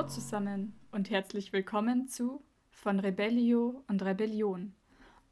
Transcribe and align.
Hallo 0.00 0.08
zusammen 0.08 0.72
und 0.92 1.10
herzlich 1.10 1.52
willkommen 1.52 2.08
zu 2.08 2.42
Von 2.70 3.00
Rebellio 3.00 3.84
und 3.86 4.02
Rebellion, 4.02 4.72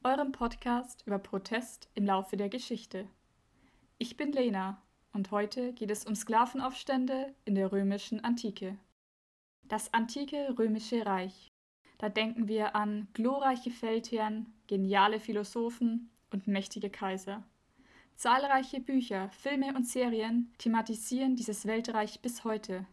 eurem 0.04 0.30
Podcast 0.30 1.04
über 1.06 1.18
Protest 1.18 1.88
im 1.94 2.04
Laufe 2.04 2.36
der 2.36 2.50
Geschichte. 2.50 3.08
Ich 3.96 4.18
bin 4.18 4.30
Lena 4.30 4.82
und 5.14 5.30
heute 5.30 5.72
geht 5.72 5.90
es 5.90 6.04
um 6.04 6.14
Sklavenaufstände 6.14 7.34
in 7.46 7.54
der 7.54 7.72
römischen 7.72 8.22
Antike. 8.22 8.76
Das 9.62 9.94
antike 9.94 10.54
römische 10.58 11.06
Reich. 11.06 11.48
Da 11.96 12.10
denken 12.10 12.46
wir 12.46 12.76
an 12.76 13.08
glorreiche 13.14 13.70
Feldherren, 13.70 14.52
geniale 14.66 15.18
Philosophen 15.18 16.10
und 16.30 16.46
mächtige 16.46 16.90
Kaiser. 16.90 17.42
Zahlreiche 18.16 18.80
Bücher, 18.80 19.30
Filme 19.30 19.74
und 19.74 19.86
Serien 19.86 20.52
thematisieren 20.58 21.36
dieses 21.36 21.64
Weltreich 21.64 22.20
bis 22.20 22.44
heute. 22.44 22.84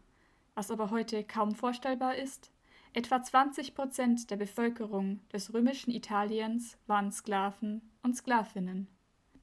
Was 0.56 0.72
aber 0.72 0.90
heute 0.90 1.24
kaum 1.24 1.54
vorstellbar 1.54 2.16
ist, 2.16 2.52
etwa 2.94 3.22
20 3.22 3.76
Prozent 3.76 4.32
der 4.32 4.38
Bevölkerung 4.38 5.20
des 5.34 5.54
römischen 5.54 5.92
Italiens 5.92 6.78
waren 6.88 7.12
Sklaven 7.12 7.82
und 8.04 8.16
Sklavinnen. 8.16 8.88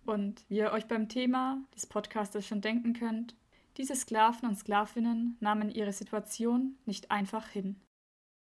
Und 0.06 0.45
wie 0.48 0.56
ihr 0.56 0.73
euch 0.73 0.87
beim 0.87 1.09
Thema 1.09 1.62
des 1.75 1.87
Podcastes 1.87 2.47
schon 2.47 2.62
denken 2.62 2.95
könnt, 2.95 3.37
diese 3.77 3.95
Sklaven 3.95 4.48
und 4.48 4.56
Sklavinnen 4.56 5.37
nahmen 5.41 5.70
ihre 5.70 5.93
Situation 5.93 6.77
nicht 6.87 7.11
einfach 7.11 7.48
hin. 7.48 7.81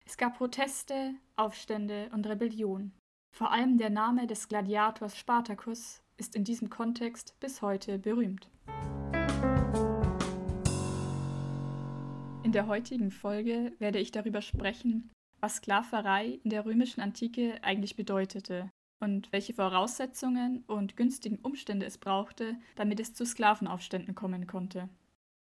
Es 0.07 0.17
gab 0.17 0.39
Proteste, 0.39 1.15
Aufstände 1.37 2.09
und 2.13 2.27
Rebellion. 2.27 2.93
Vor 3.37 3.53
allem 3.53 3.79
der 3.79 3.91
Name 3.91 4.27
des 4.27 4.49
Gladiators 4.49 5.17
Spartacus 5.17 6.03
ist 6.17 6.35
in 6.35 6.45
diesem 6.45 6.71
Kontext 6.71 7.39
bis 7.41 7.63
heute 7.63 7.99
berühmt. 7.99 8.49
In 12.51 12.55
der 12.55 12.67
heutigen 12.67 13.13
Folge 13.13 13.73
werde 13.79 14.01
ich 14.01 14.11
darüber 14.11 14.43
sprechen, 14.43 15.09
was 15.39 15.59
Sklaverei 15.59 16.41
in 16.43 16.51
der 16.51 16.65
römischen 16.65 17.01
Antike 17.01 17.63
eigentlich 17.63 17.95
bedeutete 17.95 18.69
und 18.99 19.31
welche 19.31 19.55
Voraussetzungen 19.55 20.65
und 20.67 20.97
günstigen 20.97 21.39
Umstände 21.45 21.87
es 21.87 21.97
brauchte, 21.97 22.57
damit 22.75 22.99
es 22.99 23.15
zu 23.15 23.25
Sklavenaufständen 23.25 24.17
kommen 24.17 24.49
konnte. 24.49 24.89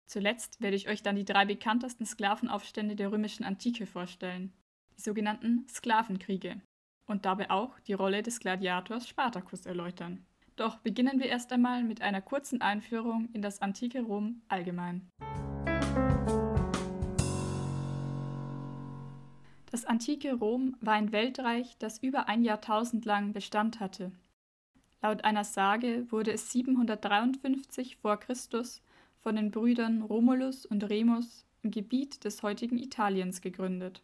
Zuletzt 0.08 0.59
werde 0.62 0.78
ich 0.78 0.89
euch 0.89 1.03
dann 1.03 1.16
die 1.16 1.25
drei 1.25 1.45
bekanntesten 1.45 2.08
Sklavenaufstände 2.08 2.95
der 2.95 3.12
römischen 3.12 3.45
Antike 3.45 3.86
vorstellen, 3.86 4.52
die 4.97 5.02
sogenannten 5.02 5.67
Sklavenkriege, 5.69 6.59
und 7.06 7.25
dabei 7.28 7.52
auch 7.52 7.80
die 7.81 7.94
Rolle 7.94 8.23
des 8.23 8.40
Gladiators 8.40 9.08
Spartacus 9.08 9.67
erläutern. 9.67 10.25
Doch 10.56 10.78
beginnen 10.80 11.19
wir 11.19 11.28
erst 11.28 11.53
einmal 11.53 11.84
mit 11.84 12.02
einer 12.02 12.23
kurzen 12.23 12.62
Einführung 12.62 13.30
in 13.34 13.44
das 13.44 13.62
antike 13.62 14.02
Rom 14.02 14.42
allgemein. 14.47 15.08
Das 19.76 19.84
antike 19.84 20.34
Rom 20.36 20.78
war 20.80 20.94
ein 20.94 21.12
Weltreich, 21.12 21.76
das 21.80 22.02
über 22.02 22.30
ein 22.30 22.45
Jahrtausend 22.45 23.04
lang 23.04 23.34
Bestand 23.34 23.81
hatte. 23.81 24.14
Laut 25.02 25.26
einer 25.26 25.44
Sage 25.44 26.09
wurde 26.09 26.31
es 26.31 26.50
753 26.54 27.98
vor 27.98 28.16
Christus 28.16 28.81
von 29.20 29.36
den 29.36 29.52
Brüdern 29.52 30.02
Romulus 30.02 30.66
und 30.66 30.90
Remus 30.90 31.46
im 31.62 31.72
Gebiet 31.72 32.23
des 32.23 32.42
heutigen 32.42 32.78
Italiens 32.78 33.42
gegründet. 33.42 34.02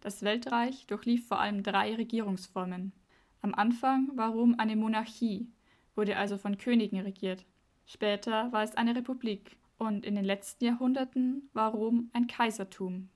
Das 0.00 0.22
Weltreich 0.22 0.84
durchlief 0.88 1.28
vor 1.28 1.38
allem 1.38 1.62
drei 1.62 1.94
Regierungsformen. 1.94 2.92
Am 3.40 3.54
Anfang 3.54 4.10
war 4.16 4.30
Rom 4.30 4.56
eine 4.58 4.74
Monarchie, 4.74 5.46
wurde 5.94 6.16
also 6.16 6.38
von 6.38 6.58
Königen 6.58 6.98
regiert. 6.98 7.44
Später 7.86 8.50
war 8.50 8.64
es 8.64 8.74
eine 8.76 8.96
Republik 8.96 9.58
und 9.78 10.04
in 10.04 10.16
den 10.16 10.24
letzten 10.24 10.64
Jahrhunderten 10.64 11.48
war 11.52 11.70
Rom 11.70 12.10
ein 12.14 12.26
Kaisertum. 12.26 13.10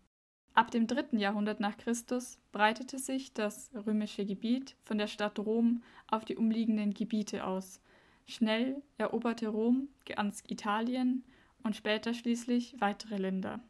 Ab 0.55 0.71
dem 0.71 0.87
dritten 0.87 1.19
Jahrhundert 1.19 1.61
nach 1.61 1.79
Christus 1.79 2.39
breitete 2.53 2.99
sich 2.99 3.33
das 3.33 3.71
römische 3.75 4.27
Gebiet 4.27 4.77
von 4.83 4.99
der 4.99 5.07
Stadt 5.07 5.39
Rom 5.39 5.83
auf 6.09 6.27
die 6.27 6.37
umliegenden 6.37 6.93
Gebiete 6.93 7.47
aus. 7.47 7.81
Schnell 8.27 8.83
eroberte 8.99 9.49
Rom 9.49 9.89
ganz 10.05 10.43
Italien 10.47 11.25
und 11.63 11.75
später 11.75 12.13
schließlich 12.13 12.77
weitere 12.81 13.17
Länder. 13.17 13.61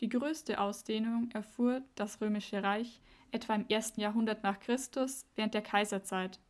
Die 0.00 0.08
größte 0.08 0.60
Ausdehnung 0.60 1.30
erfuhr 1.32 1.82
das 1.94 2.20
römische 2.20 2.62
Reich 2.62 3.00
etwa 3.30 3.54
im 3.54 3.68
ersten 3.68 4.00
Jahrhundert 4.00 4.42
nach 4.42 4.58
Christus 4.58 5.26
während 5.36 5.54
der 5.54 5.62
Kaiserzeit. 5.62 6.40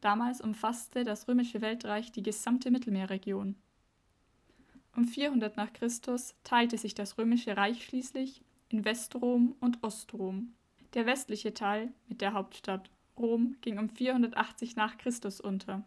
Damals 0.00 0.40
umfasste 0.40 1.04
das 1.04 1.28
römische 1.28 1.60
Weltreich 1.60 2.10
die 2.10 2.22
gesamte 2.22 2.70
Mittelmeerregion. 2.70 3.54
Um 4.96 5.04
400 5.06 5.56
nach 5.56 5.72
Christus 5.72 6.34
teilte 6.42 6.78
sich 6.78 6.94
das 6.94 7.16
römische 7.16 7.56
Reich 7.56 7.84
schließlich 7.84 8.42
in 8.74 8.84
Westrom 8.84 9.54
und 9.60 9.84
Ostrom. 9.84 10.52
Der 10.94 11.06
westliche 11.06 11.54
Teil 11.54 11.92
mit 12.08 12.20
der 12.20 12.32
Hauptstadt 12.32 12.90
Rom 13.16 13.56
ging 13.60 13.78
um 13.78 13.88
480 13.88 14.74
nach 14.74 14.98
Christus 14.98 15.40
unter. 15.40 15.84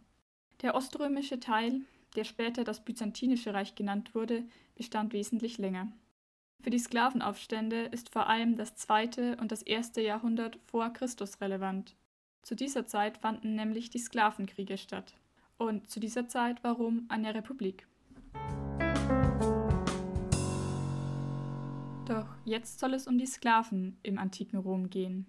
Der 0.61 0.73
oströmische 0.73 1.41
Teil, 1.41 1.81
der 2.15 2.23
später 2.23 2.63
das 2.63 2.85
Byzantinische 2.85 3.53
Reich 3.53 3.75
genannt 3.75 4.15
wurde, 4.15 4.45
bestand 4.75 5.11
wesentlich 5.11 5.57
länger. 5.57 5.91
Für 6.61 6.69
die 6.69 6.79
Sklavenaufstände 6.79 7.83
ist 7.91 8.09
vor 8.09 8.27
allem 8.27 8.55
das 8.55 8.75
zweite 8.77 9.35
und 9.35 9.51
das 9.51 9.63
erste 9.63 9.99
Jahrhundert 9.99 10.57
vor 10.65 10.89
Christus 10.91 11.41
relevant. 11.41 11.93
Zu 12.41 12.55
dieser 12.55 12.85
Zeit 12.85 13.17
fanden 13.17 13.55
nämlich 13.55 13.89
die 13.89 13.99
Sklavenkriege 13.99 14.77
statt. 14.77 15.13
Und 15.57 15.89
zu 15.89 15.99
dieser 15.99 16.29
Zeit 16.29 16.63
war 16.63 16.75
Rom 16.75 17.05
eine 17.09 17.35
Republik. 17.35 17.85
Doch 22.07 22.27
jetzt 22.45 22.79
soll 22.79 22.93
es 22.93 23.05
um 23.05 23.17
die 23.17 23.25
Sklaven 23.25 23.97
im 24.01 24.17
antiken 24.17 24.57
Rom 24.59 24.89
gehen. 24.89 25.25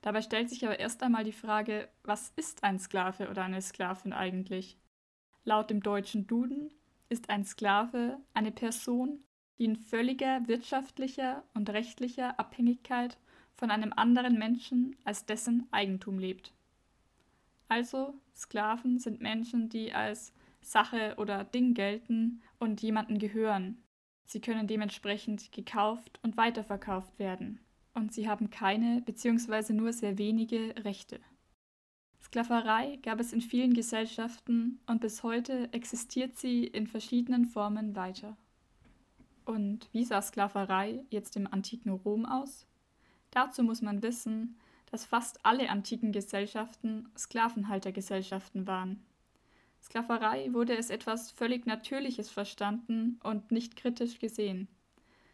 Dabei 0.00 0.22
stellt 0.22 0.48
sich 0.48 0.64
aber 0.64 0.78
erst 0.78 1.02
einmal 1.02 1.24
die 1.24 1.32
Frage, 1.32 1.88
was 2.02 2.32
ist 2.36 2.64
ein 2.64 2.78
Sklave 2.78 3.28
oder 3.28 3.42
eine 3.42 3.60
Sklavin 3.60 4.12
eigentlich? 4.12 4.78
Laut 5.44 5.68
dem 5.68 5.82
deutschen 5.82 6.26
Duden 6.26 6.72
ist 7.10 7.28
ein 7.28 7.44
Sklave 7.44 8.18
eine 8.32 8.52
Person, 8.52 9.20
die 9.58 9.64
in 9.66 9.76
völliger 9.76 10.46
wirtschaftlicher 10.48 11.44
und 11.52 11.68
rechtlicher 11.70 12.38
Abhängigkeit 12.38 13.18
von 13.54 13.70
einem 13.70 13.92
anderen 13.94 14.38
Menschen 14.38 14.96
als 15.04 15.26
dessen 15.26 15.68
Eigentum 15.72 16.18
lebt. 16.18 16.54
Also 17.68 18.14
Sklaven 18.34 18.98
sind 18.98 19.20
Menschen, 19.20 19.68
die 19.68 19.92
als 19.92 20.32
Sache 20.62 21.14
oder 21.18 21.44
Ding 21.44 21.74
gelten 21.74 22.42
und 22.58 22.80
jemanden 22.82 23.18
gehören, 23.18 23.82
Sie 24.24 24.40
können 24.40 24.66
dementsprechend 24.66 25.52
gekauft 25.52 26.18
und 26.22 26.36
weiterverkauft 26.36 27.18
werden. 27.18 27.60
Und 27.92 28.12
sie 28.12 28.28
haben 28.28 28.50
keine 28.50 29.02
bzw. 29.02 29.72
nur 29.72 29.92
sehr 29.92 30.18
wenige 30.18 30.74
Rechte. 30.84 31.20
Sklaverei 32.20 32.98
gab 33.02 33.20
es 33.20 33.32
in 33.32 33.42
vielen 33.42 33.74
Gesellschaften 33.74 34.80
und 34.86 35.00
bis 35.00 35.22
heute 35.22 35.72
existiert 35.72 36.36
sie 36.36 36.64
in 36.64 36.86
verschiedenen 36.86 37.44
Formen 37.44 37.94
weiter. 37.94 38.36
Und 39.44 39.88
wie 39.92 40.04
sah 40.04 40.22
Sklaverei 40.22 41.04
jetzt 41.10 41.36
im 41.36 41.46
antiken 41.46 41.92
Rom 41.92 42.24
aus? 42.24 42.66
Dazu 43.30 43.62
muss 43.62 43.82
man 43.82 44.02
wissen, 44.02 44.56
dass 44.90 45.04
fast 45.04 45.44
alle 45.44 45.68
antiken 45.68 46.12
Gesellschaften 46.12 47.08
Sklavenhaltergesellschaften 47.16 48.66
waren. 48.66 49.04
Sklaverei 49.84 50.50
wurde 50.54 50.74
als 50.74 50.88
etwas 50.88 51.30
völlig 51.30 51.66
Natürliches 51.66 52.30
verstanden 52.30 53.20
und 53.22 53.52
nicht 53.52 53.76
kritisch 53.76 54.18
gesehen. 54.18 54.66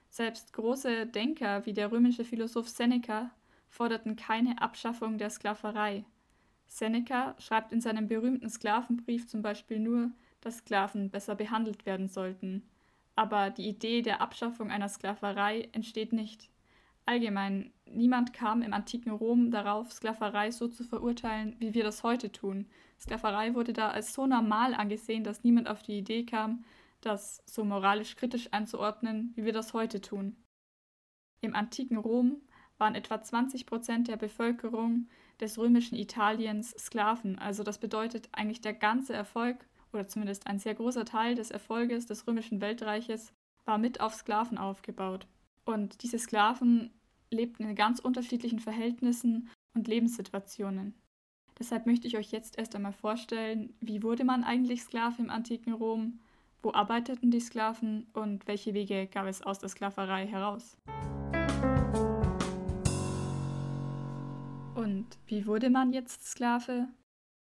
Selbst 0.08 0.52
große 0.52 1.06
Denker 1.06 1.64
wie 1.66 1.72
der 1.72 1.92
römische 1.92 2.24
Philosoph 2.24 2.68
Seneca 2.68 3.30
forderten 3.68 4.16
keine 4.16 4.60
Abschaffung 4.60 5.18
der 5.18 5.30
Sklaverei. 5.30 6.04
Seneca 6.66 7.36
schreibt 7.38 7.70
in 7.70 7.80
seinem 7.80 8.08
berühmten 8.08 8.50
Sklavenbrief 8.50 9.28
zum 9.28 9.40
Beispiel 9.40 9.78
nur, 9.78 10.10
dass 10.40 10.58
Sklaven 10.58 11.10
besser 11.10 11.36
behandelt 11.36 11.86
werden 11.86 12.08
sollten. 12.08 12.68
Aber 13.14 13.50
die 13.50 13.68
Idee 13.68 14.02
der 14.02 14.20
Abschaffung 14.20 14.72
einer 14.72 14.88
Sklaverei 14.88 15.68
entsteht 15.70 16.12
nicht. 16.12 16.50
Allgemein, 17.06 17.72
niemand 17.94 18.32
kam 18.32 18.62
im 18.62 18.72
antiken 18.72 19.12
Rom 19.12 19.50
darauf, 19.50 19.92
Sklaverei 19.92 20.50
so 20.50 20.68
zu 20.68 20.84
verurteilen, 20.84 21.56
wie 21.58 21.74
wir 21.74 21.84
das 21.84 22.02
heute 22.02 22.32
tun. 22.32 22.66
Sklaverei 22.98 23.54
wurde 23.54 23.72
da 23.72 23.90
als 23.90 24.12
so 24.12 24.26
normal 24.26 24.74
angesehen, 24.74 25.24
dass 25.24 25.44
niemand 25.44 25.68
auf 25.68 25.82
die 25.82 25.98
Idee 25.98 26.24
kam, 26.24 26.64
das 27.00 27.42
so 27.46 27.64
moralisch 27.64 28.16
kritisch 28.16 28.48
einzuordnen, 28.52 29.32
wie 29.34 29.44
wir 29.44 29.52
das 29.52 29.72
heute 29.72 30.00
tun. 30.00 30.36
Im 31.40 31.54
antiken 31.54 31.96
Rom 31.96 32.42
waren 32.78 32.94
etwa 32.94 33.22
20 33.22 33.66
Prozent 33.66 34.08
der 34.08 34.16
Bevölkerung 34.16 35.08
des 35.40 35.58
römischen 35.58 35.96
Italiens 35.96 36.70
Sklaven. 36.78 37.38
Also 37.38 37.62
das 37.62 37.78
bedeutet 37.78 38.28
eigentlich 38.32 38.60
der 38.60 38.74
ganze 38.74 39.12
Erfolg 39.12 39.66
oder 39.92 40.06
zumindest 40.06 40.46
ein 40.46 40.58
sehr 40.58 40.74
großer 40.74 41.04
Teil 41.04 41.34
des 41.34 41.50
Erfolges 41.50 42.06
des 42.06 42.26
römischen 42.26 42.60
Weltreiches 42.60 43.32
war 43.64 43.78
mit 43.78 44.00
auf 44.00 44.14
Sklaven 44.14 44.58
aufgebaut. 44.58 45.26
Und 45.64 46.02
diese 46.02 46.18
Sklaven 46.18 46.90
lebten 47.30 47.64
in 47.64 47.74
ganz 47.74 48.00
unterschiedlichen 48.00 48.58
Verhältnissen 48.58 49.48
und 49.74 49.88
Lebenssituationen. 49.88 50.94
Deshalb 51.58 51.86
möchte 51.86 52.06
ich 52.06 52.16
euch 52.16 52.32
jetzt 52.32 52.58
erst 52.58 52.74
einmal 52.74 52.92
vorstellen, 52.92 53.74
wie 53.80 54.02
wurde 54.02 54.24
man 54.24 54.44
eigentlich 54.44 54.82
Sklave 54.82 55.20
im 55.22 55.30
antiken 55.30 55.72
Rom, 55.72 56.18
wo 56.62 56.72
arbeiteten 56.72 57.30
die 57.30 57.40
Sklaven 57.40 58.06
und 58.12 58.46
welche 58.46 58.74
Wege 58.74 59.06
gab 59.06 59.26
es 59.26 59.42
aus 59.42 59.58
der 59.58 59.68
Sklaverei 59.68 60.26
heraus. 60.26 60.76
Und 64.74 65.06
wie 65.26 65.46
wurde 65.46 65.70
man 65.70 65.92
jetzt 65.92 66.26
Sklave? 66.26 66.88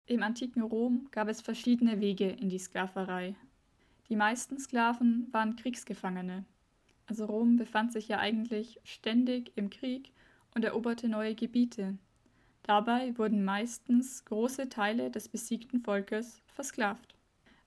Im 0.08 0.24
antiken 0.24 0.62
Rom 0.62 1.08
gab 1.12 1.28
es 1.28 1.42
verschiedene 1.42 2.00
Wege 2.00 2.30
in 2.30 2.50
die 2.50 2.60
Sklaverei. 2.60 3.36
Die 4.10 4.16
meisten 4.16 4.58
Sklaven 4.58 5.28
waren 5.32 5.56
Kriegsgefangene, 5.56 6.46
also 7.08 7.26
Rom 7.26 7.56
befand 7.56 7.94
sich 7.94 8.10
ja 8.10 8.20
eigentlich 8.20 8.80
ständig 8.84 9.52
im 9.56 9.70
Krieg 9.70 10.12
und 10.54 10.64
eroberte 10.64 11.08
neue 11.08 11.36
Gebiete. 11.36 11.98
Dabei 12.64 13.18
wurden 13.18 13.46
meistens 13.46 14.26
große 14.26 14.68
Teile 14.68 15.10
des 15.10 15.30
besiegten 15.30 15.80
Volkes 15.80 16.42
versklavt. 16.48 17.16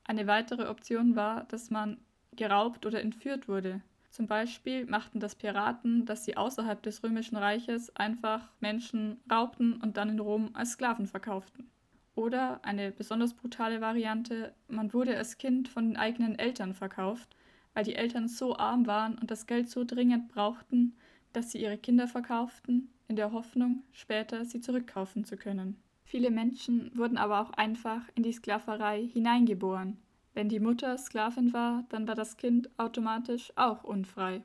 Eine 0.05 0.27
weitere 0.27 0.69
Option 0.69 1.17
war, 1.17 1.45
dass 1.45 1.71
man 1.71 1.97
geraubt 2.37 2.85
oder 2.85 3.01
entführt 3.01 3.49
wurde. 3.49 3.81
Zum 4.11 4.27
Beispiel 4.27 4.85
machten 4.85 5.21
das 5.21 5.37
Piraten, 5.37 6.05
dass 6.05 6.25
sie 6.25 6.37
außerhalb 6.37 6.83
des 6.83 7.03
römischen 7.03 7.37
Reiches 7.37 7.95
einfach 7.97 8.51
Menschen 8.61 9.21
raubten 9.31 9.81
und 9.81 9.97
dann 9.97 10.11
in 10.11 10.21
Rom 10.21 10.51
als 10.53 10.73
Sklaven 10.73 11.07
verkauften. 11.07 11.71
Oder 12.15 12.63
eine 12.65 12.91
besonders 12.91 13.35
brutale 13.35 13.81
Variante, 13.81 14.53
man 14.69 14.93
wurde 14.93 15.17
als 15.17 15.39
Kind 15.39 15.69
von 15.69 15.87
den 15.87 15.97
eigenen 15.97 16.39
Eltern 16.39 16.75
verkauft, 16.75 17.35
weil 17.75 17.85
die 17.85 17.95
Eltern 17.95 18.29
so 18.29 18.57
arm 18.57 18.87
waren 18.87 19.19
und 19.19 19.31
das 19.31 19.47
Geld 19.47 19.69
so 19.69 19.85
dringend 19.85 20.29
brauchten, 20.29 20.97
dass 21.33 21.53
sie 21.53 21.63
ihre 21.63 21.79
Kinder 21.79 22.09
verkauften, 22.09 22.91
in 23.09 23.17
der 23.17 23.33
Hoffnung, 23.33 23.83
später 23.93 24.45
sie 24.45 24.61
zurückkaufen 24.61 25.25
zu 25.25 25.37
können. 25.37 25.81
Viele 26.05 26.31
Menschen 26.31 26.91
wurden 26.97 27.19
aber 27.19 27.41
auch 27.41 27.51
einfach 27.51 28.03
in 28.15 28.23
die 28.23 28.33
Sklaverei 28.33 29.07
hineingeboren. 29.07 29.97
Wenn 30.35 30.49
die 30.49 30.61
Mutter 30.61 30.97
Sklavin 30.97 31.53
war, 31.53 31.85
dann 31.89 32.07
war 32.09 32.15
das 32.15 32.37
Kind 32.37 32.71
automatisch 32.79 33.53
auch 33.57 33.85
unfrei. 33.85 34.43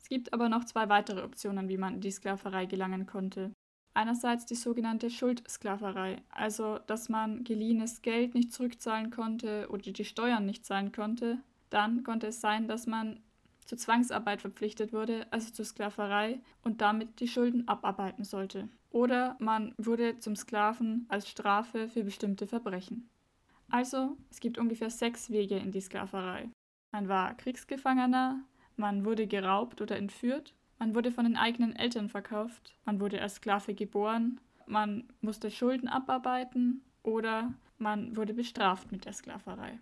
Es 0.00 0.08
gibt 0.08 0.32
aber 0.32 0.48
noch 0.48 0.64
zwei 0.64 0.88
weitere 0.88 1.22
Optionen, 1.22 1.68
wie 1.68 1.78
man 1.78 1.94
in 1.94 2.00
die 2.00 2.10
Sklaverei 2.10 2.66
gelangen 2.66 3.06
konnte. 3.06 3.52
Einerseits 3.94 4.44
die 4.44 4.56
sogenannte 4.56 5.08
Schuldsklaverei, 5.08 6.20
also 6.28 6.78
dass 6.86 7.08
man 7.08 7.44
geliehenes 7.44 8.02
Geld 8.02 8.34
nicht 8.34 8.52
zurückzahlen 8.52 9.10
konnte 9.10 9.68
oder 9.70 9.92
die 9.92 10.04
Steuern 10.04 10.44
nicht 10.44 10.66
zahlen 10.66 10.92
konnte. 10.92 11.38
Dann 11.74 12.04
konnte 12.04 12.28
es 12.28 12.40
sein, 12.40 12.68
dass 12.68 12.86
man 12.86 13.18
zur 13.64 13.78
Zwangsarbeit 13.78 14.40
verpflichtet 14.40 14.92
wurde, 14.92 15.26
also 15.32 15.50
zur 15.50 15.64
Sklaverei, 15.64 16.38
und 16.62 16.80
damit 16.80 17.18
die 17.18 17.26
Schulden 17.26 17.66
abarbeiten 17.66 18.22
sollte 18.22 18.68
oder 18.94 19.34
man 19.40 19.74
wurde 19.76 20.20
zum 20.20 20.36
Sklaven 20.36 21.04
als 21.08 21.28
Strafe 21.28 21.88
für 21.88 22.04
bestimmte 22.04 22.46
Verbrechen. 22.46 23.10
Also, 23.68 24.16
es 24.30 24.38
gibt 24.38 24.56
ungefähr 24.56 24.88
sechs 24.88 25.30
Wege 25.30 25.56
in 25.56 25.72
die 25.72 25.80
Sklaverei. 25.80 26.48
Man 26.92 27.08
war 27.08 27.34
Kriegsgefangener, 27.34 28.38
man 28.76 29.04
wurde 29.04 29.26
geraubt 29.26 29.80
oder 29.80 29.96
entführt, 29.96 30.54
man 30.78 30.94
wurde 30.94 31.10
von 31.10 31.24
den 31.24 31.36
eigenen 31.36 31.74
Eltern 31.74 32.08
verkauft, 32.08 32.76
man 32.84 33.00
wurde 33.00 33.20
als 33.20 33.36
Sklave 33.36 33.74
geboren, 33.74 34.40
man 34.66 35.08
musste 35.20 35.50
Schulden 35.50 35.88
abarbeiten 35.88 36.84
oder 37.02 37.52
man 37.78 38.16
wurde 38.16 38.32
bestraft 38.32 38.92
mit 38.92 39.06
der 39.06 39.12
Sklaverei. 39.12 39.80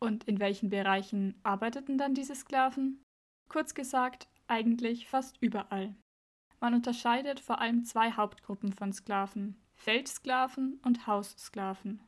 Und 0.00 0.24
in 0.24 0.40
welchen 0.40 0.70
Bereichen 0.70 1.34
arbeiteten 1.42 1.98
dann 1.98 2.14
diese 2.14 2.34
Sklaven? 2.34 3.02
Kurz 3.48 3.74
gesagt, 3.74 4.28
eigentlich 4.46 5.06
fast 5.06 5.36
überall. 5.40 5.94
Man 6.60 6.74
unterscheidet 6.74 7.40
vor 7.40 7.60
allem 7.60 7.84
zwei 7.84 8.12
Hauptgruppen 8.12 8.72
von 8.72 8.92
Sklaven: 8.92 9.56
Feldsklaven 9.74 10.80
und 10.84 11.06
Haussklaven. 11.06 12.00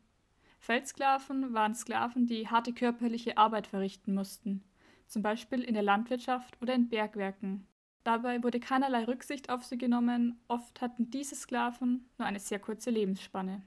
Feldsklaven 0.58 1.52
waren 1.54 1.74
Sklaven, 1.74 2.26
die 2.26 2.48
harte 2.48 2.72
körperliche 2.72 3.36
Arbeit 3.38 3.66
verrichten 3.66 4.14
mussten, 4.14 4.64
zum 5.06 5.22
Beispiel 5.22 5.62
in 5.62 5.74
der 5.74 5.82
Landwirtschaft 5.82 6.60
oder 6.60 6.74
in 6.74 6.88
Bergwerken. 6.88 7.66
Dabei 8.04 8.42
wurde 8.42 8.58
keinerlei 8.58 9.04
Rücksicht 9.04 9.50
auf 9.50 9.64
sie 9.64 9.78
genommen, 9.78 10.40
oft 10.48 10.80
hatten 10.80 11.10
diese 11.10 11.36
Sklaven 11.36 12.08
nur 12.16 12.26
eine 12.26 12.40
sehr 12.40 12.58
kurze 12.58 12.90
Lebensspanne. 12.90 13.62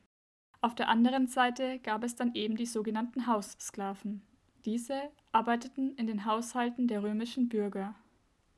Auf 0.61 0.75
der 0.75 0.89
anderen 0.89 1.27
Seite 1.27 1.79
gab 1.79 2.03
es 2.03 2.15
dann 2.15 2.35
eben 2.35 2.55
die 2.55 2.67
sogenannten 2.67 3.25
Haussklaven. 3.25 4.21
Diese 4.63 5.01
arbeiteten 5.31 5.95
in 5.95 6.05
den 6.05 6.25
Haushalten 6.25 6.87
der 6.87 7.01
römischen 7.01 7.49
Bürger. 7.49 7.95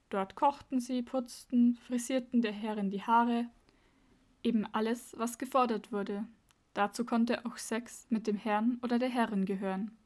Dort 0.10 0.36
kochten 0.36 0.82
sie, 0.82 1.02
putzten, 1.02 1.76
frisierten 1.76 2.42
der 2.42 2.52
Herrin 2.52 2.92
die 2.92 3.02
Haare, 3.02 3.48
eben 4.44 4.66
alles, 4.74 5.16
was 5.18 5.38
gefordert 5.38 5.94
wurde. 5.94 6.28
Dazu 6.74 7.06
konnte 7.06 7.46
auch 7.46 7.56
Sex 7.58 8.06
mit 8.10 8.28
dem 8.28 8.36
Herrn 8.36 8.80
oder 8.84 9.00
der 9.00 9.10
Herrin 9.10 9.46
gehören. 9.46 9.98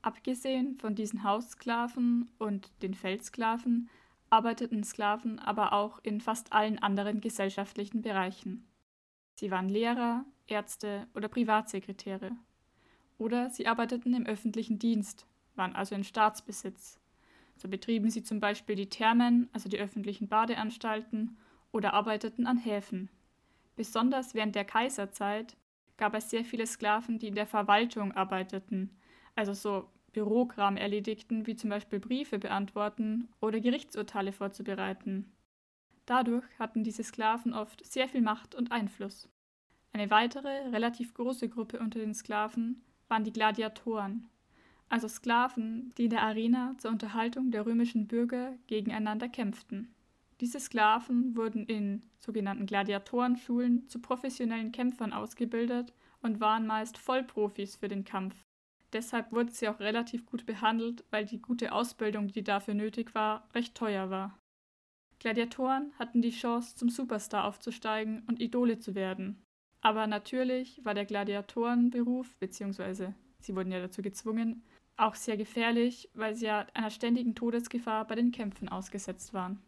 Abgesehen 0.00 0.78
von 0.78 0.94
diesen 0.94 1.22
Haussklaven 1.24 2.30
und 2.38 2.70
den 2.82 2.94
Feldsklaven 2.94 3.90
arbeiteten 4.30 4.82
Sklaven 4.82 5.38
aber 5.38 5.74
auch 5.74 6.00
in 6.02 6.22
fast 6.22 6.52
allen 6.52 6.78
anderen 6.78 7.20
gesellschaftlichen 7.20 8.00
Bereichen. 8.00 8.66
Sie 9.34 9.50
waren 9.50 9.68
Lehrer, 9.68 10.24
Ärzte 10.46 11.06
oder 11.14 11.28
Privatsekretäre. 11.28 12.32
Oder 13.18 13.50
sie 13.50 13.66
arbeiteten 13.66 14.14
im 14.14 14.26
öffentlichen 14.26 14.78
Dienst, 14.78 15.26
waren 15.54 15.74
also 15.74 15.94
in 15.94 16.04
Staatsbesitz. 16.04 16.98
So 17.56 17.68
betrieben 17.68 18.10
sie 18.10 18.22
zum 18.22 18.40
Beispiel 18.40 18.76
die 18.76 18.88
Thermen, 18.88 19.48
also 19.52 19.68
die 19.68 19.78
öffentlichen 19.78 20.28
Badeanstalten, 20.28 21.36
oder 21.70 21.94
arbeiteten 21.94 22.46
an 22.46 22.58
Häfen. 22.58 23.08
Besonders 23.76 24.34
während 24.34 24.54
der 24.54 24.64
Kaiserzeit 24.64 25.56
gab 25.96 26.14
es 26.14 26.30
sehr 26.30 26.44
viele 26.44 26.66
Sklaven, 26.66 27.18
die 27.18 27.28
in 27.28 27.34
der 27.34 27.46
Verwaltung 27.46 28.12
arbeiteten, 28.12 28.90
also 29.34 29.54
so 29.54 29.88
Bürokram 30.12 30.76
erledigten, 30.76 31.46
wie 31.46 31.56
zum 31.56 31.70
Beispiel 31.70 32.00
Briefe 32.00 32.38
beantworten 32.38 33.28
oder 33.40 33.60
Gerichtsurteile 33.60 34.32
vorzubereiten. 34.32 35.32
Dadurch 36.04 36.44
hatten 36.58 36.84
diese 36.84 37.04
Sklaven 37.04 37.54
oft 37.54 37.84
sehr 37.86 38.08
viel 38.08 38.20
Macht 38.20 38.54
und 38.54 38.72
Einfluss. 38.72 39.28
Eine 39.92 40.10
weitere, 40.10 40.68
relativ 40.68 41.14
große 41.14 41.48
Gruppe 41.48 41.78
unter 41.78 41.98
den 41.98 42.14
Sklaven 42.14 42.82
waren 43.08 43.24
die 43.24 43.32
Gladiatoren 43.32 44.30
also 44.92 45.08
Sklaven, 45.08 45.94
die 45.96 46.04
in 46.04 46.10
der 46.10 46.22
Arena 46.22 46.74
zur 46.76 46.90
Unterhaltung 46.90 47.50
der 47.50 47.64
römischen 47.64 48.08
Bürger 48.08 48.58
gegeneinander 48.66 49.26
kämpften. 49.26 49.94
Diese 50.42 50.60
Sklaven 50.60 51.34
wurden 51.34 51.64
in 51.64 52.02
sogenannten 52.18 52.66
Gladiatorenschulen 52.66 53.88
zu 53.88 54.00
professionellen 54.00 54.70
Kämpfern 54.70 55.14
ausgebildet 55.14 55.94
und 56.20 56.40
waren 56.40 56.66
meist 56.66 56.98
Vollprofis 56.98 57.76
für 57.76 57.88
den 57.88 58.04
Kampf. 58.04 58.36
Deshalb 58.92 59.32
wurden 59.32 59.48
sie 59.48 59.66
auch 59.66 59.80
relativ 59.80 60.26
gut 60.26 60.44
behandelt, 60.44 61.04
weil 61.10 61.24
die 61.24 61.40
gute 61.40 61.72
Ausbildung, 61.72 62.28
die 62.28 62.44
dafür 62.44 62.74
nötig 62.74 63.14
war, 63.14 63.48
recht 63.54 63.74
teuer 63.74 64.10
war. 64.10 64.38
Gladiatoren 65.20 65.90
hatten 65.98 66.20
die 66.20 66.32
Chance, 66.32 66.76
zum 66.76 66.90
Superstar 66.90 67.46
aufzusteigen 67.46 68.24
und 68.28 68.42
Idole 68.42 68.78
zu 68.78 68.94
werden. 68.94 69.42
Aber 69.82 70.06
natürlich 70.06 70.82
war 70.84 70.94
der 70.94 71.04
Gladiatorenberuf, 71.04 72.36
beziehungsweise 72.36 73.14
sie 73.40 73.54
wurden 73.54 73.72
ja 73.72 73.80
dazu 73.80 74.00
gezwungen, 74.00 74.62
auch 74.96 75.16
sehr 75.16 75.36
gefährlich, 75.36 76.08
weil 76.14 76.36
sie 76.36 76.46
ja 76.46 76.66
einer 76.72 76.90
ständigen 76.90 77.34
Todesgefahr 77.34 78.06
bei 78.06 78.14
den 78.14 78.30
Kämpfen 78.30 78.68
ausgesetzt 78.68 79.34
waren. 79.34 79.60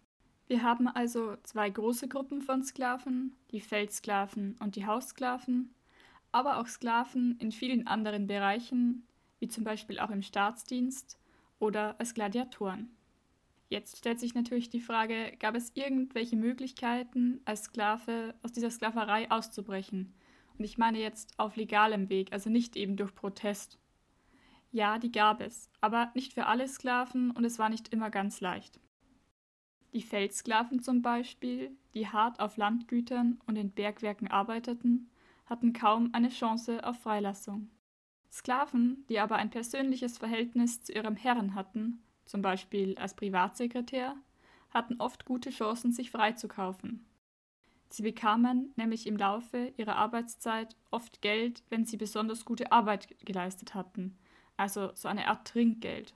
Wir 0.46 0.62
haben 0.62 0.86
also 0.86 1.36
zwei 1.42 1.68
große 1.68 2.06
Gruppen 2.06 2.42
von 2.42 2.62
Sklaven, 2.62 3.34
die 3.50 3.60
Feldsklaven 3.60 4.56
und 4.60 4.76
die 4.76 4.86
Haussklaven, 4.86 5.74
aber 6.30 6.58
auch 6.58 6.68
Sklaven 6.68 7.36
in 7.40 7.50
vielen 7.50 7.86
anderen 7.86 8.26
Bereichen, 8.26 9.06
wie 9.40 9.48
zum 9.48 9.64
Beispiel 9.64 9.98
auch 9.98 10.10
im 10.10 10.22
Staatsdienst 10.22 11.18
oder 11.58 11.98
als 11.98 12.14
Gladiatoren. 12.14 12.94
Jetzt 13.74 13.96
stellt 13.96 14.20
sich 14.20 14.36
natürlich 14.36 14.70
die 14.70 14.80
Frage, 14.80 15.32
gab 15.40 15.56
es 15.56 15.72
irgendwelche 15.74 16.36
Möglichkeiten, 16.36 17.40
als 17.44 17.64
Sklave 17.64 18.36
aus 18.44 18.52
dieser 18.52 18.70
Sklaverei 18.70 19.28
auszubrechen? 19.32 20.14
Und 20.56 20.64
ich 20.64 20.78
meine 20.78 21.00
jetzt 21.00 21.36
auf 21.40 21.56
legalem 21.56 22.08
Weg, 22.08 22.32
also 22.32 22.50
nicht 22.50 22.76
eben 22.76 22.96
durch 22.96 23.12
Protest. 23.16 23.80
Ja, 24.70 25.00
die 25.00 25.10
gab 25.10 25.40
es, 25.40 25.68
aber 25.80 26.12
nicht 26.14 26.34
für 26.34 26.46
alle 26.46 26.68
Sklaven 26.68 27.32
und 27.32 27.44
es 27.44 27.58
war 27.58 27.68
nicht 27.68 27.88
immer 27.88 28.10
ganz 28.10 28.40
leicht. 28.40 28.78
Die 29.92 30.02
Feldsklaven 30.02 30.80
zum 30.80 31.02
Beispiel, 31.02 31.76
die 31.94 32.06
hart 32.06 32.38
auf 32.38 32.56
Landgütern 32.56 33.40
und 33.44 33.56
in 33.56 33.72
Bergwerken 33.72 34.28
arbeiteten, 34.28 35.10
hatten 35.46 35.72
kaum 35.72 36.10
eine 36.12 36.28
Chance 36.28 36.86
auf 36.86 37.00
Freilassung. 37.00 37.72
Sklaven, 38.30 39.04
die 39.08 39.18
aber 39.18 39.34
ein 39.34 39.50
persönliches 39.50 40.16
Verhältnis 40.16 40.84
zu 40.84 40.92
ihrem 40.92 41.16
Herrn 41.16 41.56
hatten, 41.56 42.03
zum 42.24 42.42
Beispiel 42.42 42.96
als 42.98 43.14
Privatsekretär, 43.14 44.16
hatten 44.70 45.00
oft 45.00 45.24
gute 45.24 45.50
Chancen, 45.50 45.92
sich 45.92 46.10
freizukaufen. 46.10 47.06
Sie 47.90 48.02
bekamen 48.02 48.72
nämlich 48.76 49.06
im 49.06 49.16
Laufe 49.16 49.72
ihrer 49.76 49.96
Arbeitszeit 49.96 50.76
oft 50.90 51.22
Geld, 51.22 51.62
wenn 51.70 51.84
sie 51.84 51.96
besonders 51.96 52.44
gute 52.44 52.72
Arbeit 52.72 53.08
geleistet 53.24 53.74
hatten, 53.74 54.18
also 54.56 54.90
so 54.94 55.06
eine 55.06 55.28
Art 55.28 55.46
Trinkgeld. 55.46 56.14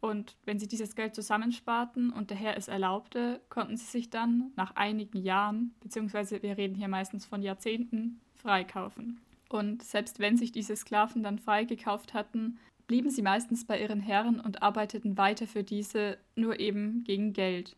Und 0.00 0.36
wenn 0.44 0.60
sie 0.60 0.68
dieses 0.68 0.94
Geld 0.94 1.16
zusammensparten 1.16 2.12
und 2.12 2.30
der 2.30 2.36
Herr 2.36 2.56
es 2.56 2.68
erlaubte, 2.68 3.40
konnten 3.48 3.76
sie 3.76 3.86
sich 3.86 4.08
dann 4.08 4.52
nach 4.54 4.76
einigen 4.76 5.18
Jahren, 5.18 5.74
beziehungsweise 5.80 6.42
wir 6.42 6.56
reden 6.56 6.76
hier 6.76 6.88
meistens 6.88 7.26
von 7.26 7.42
Jahrzehnten, 7.42 8.20
freikaufen. 8.36 9.20
Und 9.48 9.82
selbst 9.82 10.18
wenn 10.20 10.36
sich 10.36 10.52
diese 10.52 10.76
Sklaven 10.76 11.24
dann 11.24 11.38
freigekauft 11.38 12.14
hatten, 12.14 12.58
blieben 12.86 13.10
sie 13.10 13.22
meistens 13.22 13.66
bei 13.66 13.80
ihren 13.80 14.00
Herren 14.00 14.40
und 14.40 14.62
arbeiteten 14.62 15.18
weiter 15.18 15.46
für 15.46 15.64
diese, 15.64 16.18
nur 16.34 16.60
eben 16.60 17.04
gegen 17.04 17.32
Geld. 17.32 17.76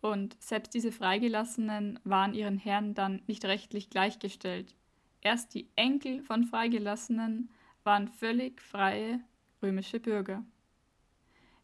Und 0.00 0.36
selbst 0.40 0.74
diese 0.74 0.92
Freigelassenen 0.92 1.98
waren 2.04 2.34
ihren 2.34 2.58
Herren 2.58 2.94
dann 2.94 3.22
nicht 3.26 3.44
rechtlich 3.44 3.90
gleichgestellt. 3.90 4.74
Erst 5.20 5.54
die 5.54 5.68
Enkel 5.74 6.22
von 6.22 6.44
Freigelassenen 6.44 7.50
waren 7.82 8.08
völlig 8.08 8.60
freie 8.60 9.20
römische 9.62 9.98
Bürger. 9.98 10.44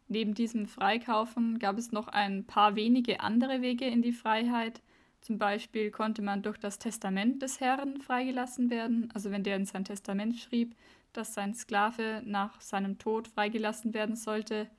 Neben 0.09 0.33
diesem 0.33 0.67
Freikaufen 0.67 1.59
gab 1.59 1.77
es 1.77 1.91
noch 1.91 2.07
ein 2.07 2.45
paar 2.45 2.75
wenige 2.75 3.21
andere 3.21 3.61
Wege 3.61 3.85
in 3.85 4.01
die 4.01 4.11
Freiheit. 4.11 4.81
Zum 5.21 5.37
Beispiel 5.37 5.91
konnte 5.91 6.21
man 6.21 6.43
durch 6.43 6.57
das 6.57 6.79
Testament 6.79 7.41
des 7.41 7.61
Herrn 7.61 8.01
freigelassen 8.01 8.69
werden, 8.69 9.09
also 9.13 9.31
wenn 9.31 9.43
der 9.43 9.55
in 9.55 9.65
sein 9.65 9.85
Testament 9.85 10.37
schrieb, 10.37 10.75
dass 11.13 11.33
sein 11.33 11.53
Sklave 11.53 12.21
nach 12.25 12.59
seinem 12.61 12.97
Tod 12.97 13.27
freigelassen 13.27 13.93
werden 13.93 14.15
sollte. 14.15 14.69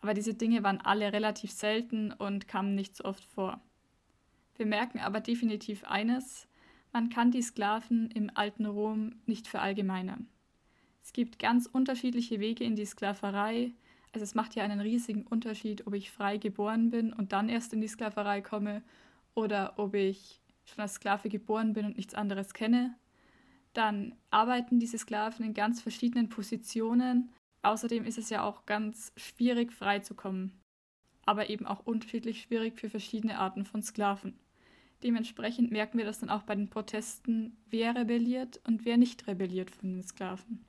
Aber 0.00 0.14
diese 0.14 0.34
Dinge 0.34 0.62
waren 0.62 0.80
alle 0.80 1.12
relativ 1.12 1.50
selten 1.52 2.12
und 2.12 2.48
kamen 2.48 2.74
nicht 2.74 2.96
so 2.96 3.04
oft 3.04 3.24
vor. 3.24 3.60
Wir 4.56 4.66
merken 4.66 4.98
aber 4.98 5.20
definitiv 5.20 5.84
eines, 5.84 6.46
man 6.92 7.08
kann 7.08 7.30
die 7.30 7.42
Sklaven 7.42 8.10
im 8.10 8.30
alten 8.34 8.66
Rom 8.66 9.20
nicht 9.26 9.46
verallgemeinern. 9.46 10.28
Es 11.02 11.12
gibt 11.12 11.38
ganz 11.38 11.66
unterschiedliche 11.66 12.40
Wege 12.40 12.64
in 12.64 12.76
die 12.76 12.84
Sklaverei, 12.84 13.72
also 14.12 14.24
es 14.24 14.34
macht 14.34 14.56
ja 14.56 14.64
einen 14.64 14.80
riesigen 14.80 15.24
Unterschied, 15.26 15.86
ob 15.86 15.94
ich 15.94 16.10
frei 16.10 16.36
geboren 16.36 16.90
bin 16.90 17.12
und 17.12 17.32
dann 17.32 17.48
erst 17.48 17.72
in 17.72 17.80
die 17.80 17.88
Sklaverei 17.88 18.40
komme 18.40 18.82
oder 19.34 19.74
ob 19.78 19.94
ich 19.94 20.40
schon 20.64 20.82
als 20.82 20.94
Sklave 20.94 21.28
geboren 21.28 21.72
bin 21.72 21.86
und 21.86 21.96
nichts 21.96 22.14
anderes 22.14 22.52
kenne. 22.52 22.94
Dann 23.72 24.14
arbeiten 24.30 24.80
diese 24.80 24.98
Sklaven 24.98 25.44
in 25.44 25.54
ganz 25.54 25.80
verschiedenen 25.80 26.28
Positionen. 26.28 27.30
Außerdem 27.62 28.04
ist 28.04 28.18
es 28.18 28.30
ja 28.30 28.42
auch 28.42 28.66
ganz 28.66 29.12
schwierig, 29.16 29.72
frei 29.72 30.00
zu 30.00 30.14
kommen. 30.14 30.60
Aber 31.24 31.50
eben 31.50 31.66
auch 31.66 31.86
unterschiedlich 31.86 32.42
schwierig 32.42 32.78
für 32.80 32.90
verschiedene 32.90 33.38
Arten 33.38 33.64
von 33.64 33.82
Sklaven. 33.82 34.38
Dementsprechend 35.02 35.70
merken 35.70 35.98
wir 35.98 36.04
das 36.04 36.18
dann 36.18 36.30
auch 36.30 36.42
bei 36.42 36.54
den 36.54 36.68
Protesten, 36.68 37.56
wer 37.70 37.94
rebelliert 37.94 38.60
und 38.66 38.84
wer 38.84 38.96
nicht 38.96 39.26
rebelliert 39.26 39.70
von 39.70 39.90
den 39.90 40.02
Sklaven. 40.02 40.64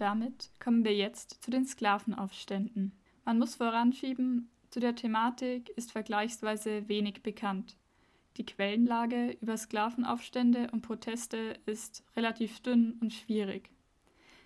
damit 0.00 0.50
kommen 0.58 0.84
wir 0.84 0.94
jetzt 0.94 1.42
zu 1.44 1.50
den 1.50 1.66
Sklavenaufständen. 1.66 2.98
Man 3.24 3.38
muss 3.38 3.56
voranschieben, 3.56 4.50
zu 4.70 4.80
der 4.80 4.94
Thematik 4.94 5.68
ist 5.70 5.92
vergleichsweise 5.92 6.88
wenig 6.88 7.22
bekannt. 7.22 7.76
Die 8.36 8.46
Quellenlage 8.46 9.36
über 9.40 9.56
Sklavenaufstände 9.56 10.68
und 10.72 10.82
Proteste 10.82 11.54
ist 11.66 12.04
relativ 12.16 12.60
dünn 12.60 12.96
und 13.00 13.12
schwierig. 13.12 13.70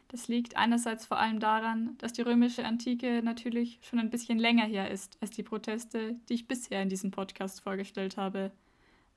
Das 0.09 0.29
liegt 0.29 0.57
einerseits 0.57 1.07
vor 1.07 1.19
allem 1.19 1.41
daran, 1.41 1.97
dass 1.99 2.13
die 2.13 2.23
römische 2.23 2.65
Antike 2.65 3.23
natürlich 3.23 3.81
schon 3.83 3.99
ein 3.99 4.11
bisschen 4.11 4.39
länger 4.39 4.65
her 4.65 4.91
ist 4.91 5.19
als 5.21 5.31
die 5.31 5.43
Proteste, 5.43 6.17
die 6.29 6.35
ich 6.35 6.47
bisher 6.47 6.83
in 6.83 6.89
diesem 6.89 7.11
Podcast 7.11 7.61
vorgestellt 7.63 8.17
habe. 8.17 8.53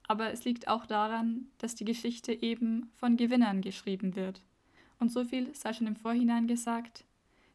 Aber 0.07 0.31
es 0.31 0.45
liegt 0.45 0.67
auch 0.67 0.85
daran, 0.85 1.47
dass 1.59 1.75
die 1.75 1.85
Geschichte 1.85 2.33
eben 2.33 2.89
von 2.95 3.17
Gewinnern 3.17 3.61
geschrieben 3.61 4.15
wird. 4.15 4.41
Und 4.99 5.11
so 5.11 5.23
viel 5.23 5.53
sei 5.53 5.73
schon 5.73 5.87
im 5.87 5.95
Vorhinein 5.95 6.47
gesagt, 6.47 7.05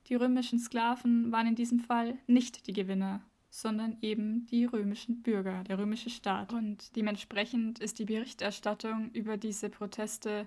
die 0.08 0.14
römischen 0.14 0.58
Sklaven 0.58 1.32
waren 1.32 1.46
in 1.46 1.54
diesem 1.54 1.80
Fall 1.80 2.18
nicht 2.26 2.66
die 2.66 2.72
Gewinner, 2.72 3.22
sondern 3.54 3.98
eben 4.00 4.46
die 4.46 4.64
römischen 4.64 5.22
Bürger, 5.22 5.62
der 5.64 5.78
römische 5.78 6.08
Staat. 6.08 6.54
Und 6.54 6.96
dementsprechend 6.96 7.80
ist 7.80 7.98
die 7.98 8.06
Berichterstattung 8.06 9.10
über 9.12 9.36
diese 9.36 9.68
Proteste 9.68 10.46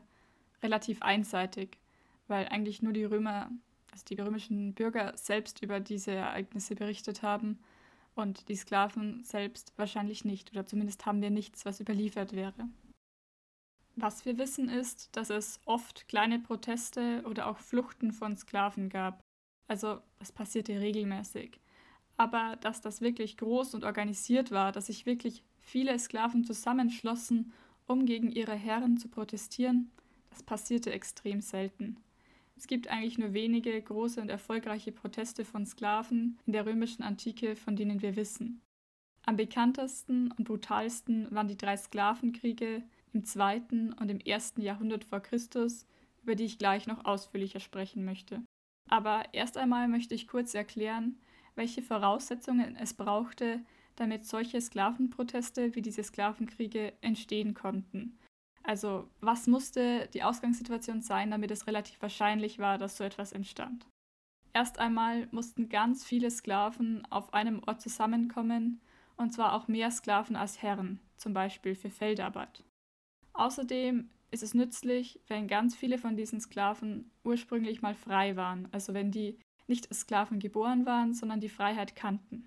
relativ 0.64 1.04
einseitig, 1.04 1.78
weil 2.28 2.48
eigentlich 2.48 2.82
nur 2.82 2.94
die 2.94 3.04
Römer, 3.04 3.52
also 3.92 4.04
die 4.06 4.20
römischen 4.20 4.74
Bürger 4.74 5.16
selbst 5.16 5.62
über 5.62 5.80
diese 5.80 6.12
Ereignisse 6.12 6.74
berichtet 6.74 7.22
haben 7.22 7.60
und 8.16 8.50
die 8.50 8.56
Sklaven 8.56 9.24
selbst 9.24 9.72
wahrscheinlich 9.78 10.26
nicht, 10.26 10.52
oder 10.52 10.66
zumindest 10.66 11.06
haben 11.06 11.22
wir 11.22 11.30
nichts, 11.30 11.64
was 11.64 11.80
überliefert 11.80 12.34
wäre. 12.34 12.68
Was 13.96 14.26
wir 14.26 14.40
wissen 14.40 14.68
ist, 14.68 15.16
dass 15.16 15.30
es 15.30 15.60
oft 15.66 16.08
kleine 16.08 16.40
Proteste 16.40 17.24
oder 17.28 17.46
auch 17.46 17.60
Fluchten 17.60 18.12
von 18.12 18.36
Sklaven 18.36 18.90
gab. 18.90 19.22
Also 19.68 20.02
das 20.18 20.32
passierte 20.32 20.80
regelmäßig. 20.82 21.60
Aber 22.18 22.58
dass 22.62 22.82
das 22.82 23.02
wirklich 23.02 23.38
groß 23.38 23.74
und 23.74 23.84
organisiert 23.84 24.52
war, 24.52 24.72
dass 24.72 24.88
sich 24.88 25.06
wirklich 25.06 25.44
viele 25.60 25.98
Sklaven 26.00 26.44
zusammenschlossen, 26.44 27.52
um 27.88 28.06
gegen 28.06 28.32
ihre 28.32 28.56
Herren 28.56 28.98
zu 28.98 29.10
protestieren, 29.10 29.92
das 30.30 30.44
passierte 30.44 30.92
extrem 30.92 31.42
selten. 31.42 31.98
Es 32.58 32.68
gibt 32.68 32.88
eigentlich 32.88 33.18
nur 33.18 33.34
wenige 33.34 33.80
große 33.82 34.22
und 34.22 34.30
erfolgreiche 34.30 34.92
Proteste 34.92 35.44
von 35.44 35.66
Sklaven 35.66 36.38
in 36.46 36.54
der 36.54 36.66
römischen 36.66 37.04
Antike, 37.04 37.56
von 37.56 37.76
denen 37.76 38.02
wir 38.02 38.16
wissen. 38.16 38.62
Am 39.26 39.36
bekanntesten 39.36 40.32
und 40.32 40.46
brutalsten 40.46 41.28
waren 41.32 41.48
die 41.48 41.58
drei 41.58 41.76
Sklavenkriege, 41.76 42.84
im 43.12 43.24
zweiten 43.24 43.94
und 43.94 44.10
im 44.10 44.20
ersten 44.20 44.62
Jahrhundert 44.62 45.04
vor 45.04 45.20
Christus, 45.20 45.86
über 46.22 46.36
die 46.36 46.46
ich 46.46 46.58
gleich 46.58 46.86
noch 46.86 47.06
ausführlicher 47.06 47.60
sprechen 47.60 48.06
möchte. 48.06 48.44
Aber 48.90 49.24
erst 49.34 49.58
einmal 49.58 49.88
möchte 49.88 50.14
ich 50.14 50.28
kurz 50.28 50.54
erklären, 50.54 51.18
welche 51.56 51.82
Voraussetzungen 51.82 52.76
es 52.76 52.94
brauchte, 52.94 53.62
damit 53.96 54.26
solche 54.26 54.60
Sklavenproteste 54.60 55.76
wie 55.76 55.82
diese 55.82 56.04
Sklavenkriege 56.04 56.94
entstehen 57.02 57.54
konnten. 57.54 58.18
Also 58.64 59.10
was 59.22 59.48
musste 59.48 60.10
die 60.14 60.24
Ausgangssituation 60.24 61.02
sein, 61.02 61.32
damit 61.32 61.52
es 61.52 61.68
relativ 61.68 62.02
wahrscheinlich 62.02 62.60
war, 62.60 62.78
dass 62.78 62.98
so 62.98 63.04
etwas 63.04 63.32
entstand. 63.32 63.86
Erst 64.54 64.80
einmal 64.80 65.28
mussten 65.32 65.70
ganz 65.70 66.04
viele 66.06 66.32
Sklaven 66.32 67.06
auf 67.12 67.34
einem 67.34 67.62
Ort 67.66 67.82
zusammenkommen, 67.82 68.82
und 69.18 69.34
zwar 69.34 69.54
auch 69.54 69.68
mehr 69.68 69.92
Sklaven 69.92 70.36
als 70.36 70.62
Herren, 70.62 71.00
zum 71.18 71.34
Beispiel 71.34 71.76
für 71.76 71.90
Feldarbeit. 71.90 72.64
Außerdem 73.34 74.10
ist 74.32 74.44
es 74.44 74.54
nützlich, 74.54 75.20
wenn 75.28 75.48
ganz 75.48 75.76
viele 75.76 75.98
von 75.98 76.16
diesen 76.18 76.42
Sklaven 76.42 77.12
ursprünglich 77.24 77.82
mal 77.82 77.96
frei 77.96 78.36
waren, 78.36 78.68
also 78.72 78.94
wenn 78.94 79.12
die 79.12 79.38
nicht 79.68 79.90
als 79.90 80.02
Sklaven 80.02 80.40
geboren 80.40 80.86
waren, 80.86 81.14
sondern 81.14 81.40
die 81.40 81.50
Freiheit 81.50 81.96
kannten. 81.96 82.46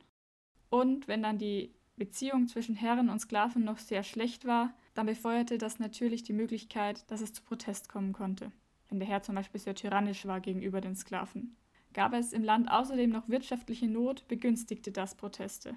Und 0.70 1.08
wenn 1.08 1.22
dann 1.22 1.38
die 1.38 1.72
Beziehung 1.96 2.46
zwischen 2.46 2.74
Herren 2.74 3.10
und 3.10 3.18
Sklaven 3.18 3.64
noch 3.64 3.78
sehr 3.78 4.02
schlecht 4.02 4.44
war, 4.44 4.72
dann 4.94 5.06
befeuerte 5.06 5.58
das 5.58 5.78
natürlich 5.78 6.22
die 6.22 6.32
Möglichkeit, 6.32 7.10
dass 7.10 7.20
es 7.20 7.32
zu 7.32 7.42
Protest 7.42 7.88
kommen 7.88 8.12
konnte, 8.12 8.52
wenn 8.88 9.00
der 9.00 9.08
Herr 9.08 9.22
zum 9.22 9.34
Beispiel 9.34 9.60
sehr 9.60 9.74
tyrannisch 9.74 10.26
war 10.26 10.40
gegenüber 10.40 10.80
den 10.80 10.94
Sklaven. 10.94 11.56
Gab 11.94 12.12
es 12.12 12.32
im 12.32 12.44
Land 12.44 12.70
außerdem 12.70 13.10
noch 13.10 13.28
wirtschaftliche 13.28 13.88
Not, 13.88 14.28
begünstigte 14.28 14.92
das 14.92 15.14
Proteste. 15.14 15.74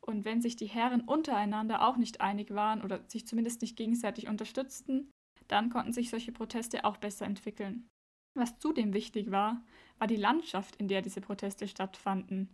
Und 0.00 0.24
wenn 0.24 0.40
sich 0.40 0.56
die 0.56 0.66
Herren 0.66 1.02
untereinander 1.02 1.86
auch 1.86 1.96
nicht 1.96 2.20
einig 2.20 2.54
waren 2.54 2.82
oder 2.82 3.00
sich 3.08 3.26
zumindest 3.26 3.60
nicht 3.62 3.76
gegenseitig 3.76 4.28
unterstützten, 4.28 5.10
dann 5.48 5.70
konnten 5.70 5.92
sich 5.92 6.10
solche 6.10 6.32
Proteste 6.32 6.84
auch 6.84 6.96
besser 6.96 7.26
entwickeln. 7.26 7.88
Was 8.36 8.58
zudem 8.58 8.92
wichtig 8.92 9.30
war, 9.30 9.62
war 9.98 10.06
die 10.06 10.16
Landschaft, 10.16 10.76
in 10.76 10.88
der 10.88 11.00
diese 11.00 11.22
Proteste 11.22 11.66
stattfanden. 11.66 12.50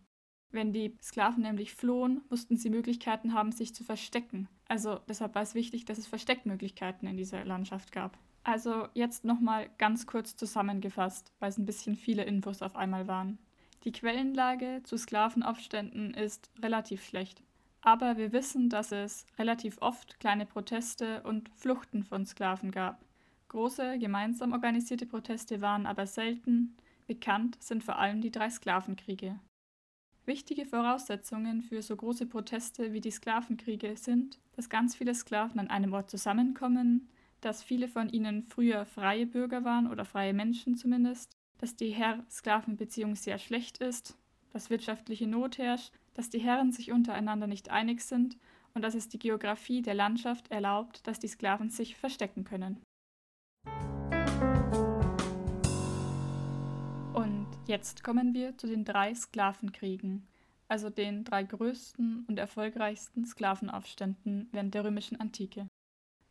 Wenn 0.53 0.73
die 0.73 0.97
Sklaven 1.03 1.43
nämlich 1.43 1.75
flohen, 1.75 2.21
mussten 2.31 2.57
sie 2.57 2.71
Möglichkeiten 2.71 3.35
haben, 3.35 3.51
sich 3.51 3.75
zu 3.75 3.83
verstecken. 3.83 4.49
Also 4.69 5.01
deshalb 5.09 5.35
war 5.35 5.43
es 5.43 5.57
wichtig, 5.57 5.85
dass 5.85 5.99
es 5.99 6.07
Versteckmöglichkeiten 6.07 7.09
in 7.09 7.17
dieser 7.17 7.45
Landschaft 7.45 7.91
gab. 7.91 8.17
Also 8.45 8.87
jetzt 8.95 9.25
nochmal 9.25 9.71
ganz 9.79 10.07
kurz 10.07 10.37
zusammengefasst, 10.37 11.33
weil 11.41 11.49
es 11.49 11.59
ein 11.59 11.67
bisschen 11.67 11.97
viele 11.97 12.23
Infos 12.23 12.63
auf 12.63 12.77
einmal 12.77 13.09
waren. 13.09 13.39
Die 13.83 13.93
Quellenlage 13.93 14.83
zu 14.85 14.97
Sklavenaufständen 14.97 16.15
ist 16.15 16.49
relativ 16.63 17.05
schlecht. 17.05 17.43
Aber 17.81 18.17
wir 18.17 18.33
wissen, 18.33 18.69
dass 18.69 18.93
es 18.93 19.27
relativ 19.37 19.79
oft 19.81 20.21
kleine 20.21 20.47
Proteste 20.47 21.25
und 21.25 21.49
Fluchten 21.57 22.05
von 22.05 22.25
Sklaven 22.25 22.71
gab. 22.71 23.05
Große, 23.53 23.99
gemeinsam 23.99 24.53
organisierte 24.53 25.05
Proteste 25.05 25.61
waren 25.61 25.85
aber 25.85 26.07
selten. 26.07 26.75
Bekannt 27.07 27.63
sind 27.63 27.85
vor 27.85 27.99
allem 27.99 28.23
die 28.23 28.31
drei 28.31 28.49
Sklavenkriege. 28.49 29.39
Wichtige 30.25 30.65
Voraussetzungen 30.65 31.61
für 31.61 31.83
so 31.83 31.95
große 31.95 32.25
Proteste 32.25 32.95
wie 32.95 33.03
die 33.03 33.11
Sklavenkriege 33.11 33.95
sind, 33.99 34.41
dass 34.57 34.71
ganz 34.71 34.95
viele 34.95 35.15
Sklaven 35.15 35.61
an 35.61 35.69
einem 35.69 35.93
Ort 35.93 36.09
zusammenkommen, 36.09 37.11
dass 37.43 37.63
viele 37.63 37.89
von 37.89 38.09
ihnen 38.09 38.43
früher 38.43 38.87
freie 38.87 39.27
Bürger 39.27 39.65
waren 39.65 39.87
oder 39.87 40.07
freie 40.07 40.33
Menschen 40.33 40.79
zumindest, 40.79 41.37
dass 41.59 41.77
die 41.77 41.91
Herr-Sklaven-Beziehung 41.91 43.17
sehr 43.17 43.37
schlecht 43.37 43.79
ist, 43.79 44.17
dass 44.49 44.71
wirtschaftliche 44.71 45.27
Not 45.27 45.59
herrscht, 45.59 45.93
dass 46.15 46.31
die 46.31 46.41
Herren 46.41 46.73
sich 46.73 46.91
untereinander 46.91 47.47
nicht 47.47 47.69
einig 47.69 48.01
sind 48.01 48.39
und 48.73 48.81
dass 48.81 48.95
es 48.95 49.11
die 49.11 49.19
Geografie 49.19 49.83
der 49.83 49.93
Landschaft 49.93 50.51
erlaubt, 50.51 51.07
dass 51.07 51.19
die 51.19 51.29
Sklaven 51.29 51.69
sich 51.69 51.97
verstecken 51.97 52.45
können. 52.45 52.81
Jetzt 57.67 58.03
kommen 58.03 58.35
wir 58.35 58.57
zu 58.57 58.67
den 58.67 58.85
drei 58.85 59.15
Sklavenkriegen, 59.15 60.27
also 60.69 60.91
den 60.91 61.25
drei 61.25 61.43
größten 61.43 62.25
und 62.29 62.39
erfolgreichsten 62.39 63.25
Sklavenaufständen 63.25 64.49
während 64.53 64.75
der 64.75 64.85
römischen 64.85 65.21
Antike. 65.21 65.69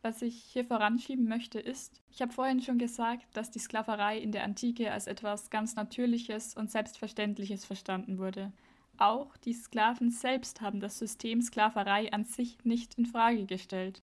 Was 0.02 0.20
ich 0.20 0.42
hier 0.42 0.64
voranschieben 0.64 1.28
möchte, 1.28 1.60
ist, 1.60 2.02
ich 2.10 2.20
habe 2.22 2.32
vorhin 2.32 2.60
schon 2.60 2.78
gesagt, 2.78 3.36
dass 3.36 3.52
die 3.52 3.60
Sklaverei 3.60 4.18
in 4.18 4.32
der 4.32 4.42
Antike 4.42 4.90
als 4.90 5.06
etwas 5.06 5.48
ganz 5.48 5.76
Natürliches 5.76 6.56
und 6.56 6.72
Selbstverständliches 6.72 7.64
verstanden 7.64 8.18
wurde. 8.18 8.52
Auch 8.98 9.36
die 9.36 9.52
Sklaven 9.52 10.10
selbst 10.10 10.60
haben 10.60 10.80
das 10.80 10.98
System 10.98 11.40
Sklaverei 11.40 12.12
an 12.12 12.24
sich 12.24 12.58
nicht 12.64 12.98
in 12.98 13.06
Frage 13.06 13.46
gestellt. 13.46 14.02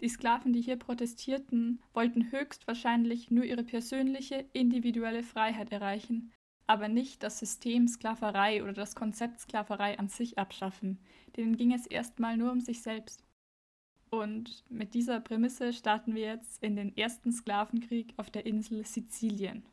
Die 0.00 0.08
Sklaven, 0.08 0.52
die 0.52 0.62
hier 0.62 0.76
protestierten, 0.76 1.80
wollten 1.92 2.30
höchstwahrscheinlich 2.30 3.30
nur 3.30 3.44
ihre 3.44 3.64
persönliche, 3.64 4.46
individuelle 4.52 5.22
Freiheit 5.22 5.70
erreichen, 5.72 6.32
aber 6.72 6.88
nicht 6.88 7.22
das 7.22 7.38
System 7.38 7.86
Sklaverei 7.86 8.62
oder 8.62 8.72
das 8.72 8.94
Konzept 8.94 9.40
Sklaverei 9.40 9.98
an 9.98 10.08
sich 10.08 10.38
abschaffen. 10.38 10.98
Denen 11.36 11.58
ging 11.58 11.74
es 11.74 11.86
erstmal 11.86 12.38
nur 12.38 12.50
um 12.50 12.60
sich 12.60 12.80
selbst. 12.80 13.22
Und 14.08 14.64
mit 14.70 14.94
dieser 14.94 15.20
Prämisse 15.20 15.74
starten 15.74 16.14
wir 16.14 16.22
jetzt 16.22 16.62
in 16.62 16.74
den 16.76 16.96
ersten 16.96 17.30
Sklavenkrieg 17.30 18.14
auf 18.16 18.30
der 18.30 18.46
Insel 18.46 18.86
Sizilien. 18.86 19.66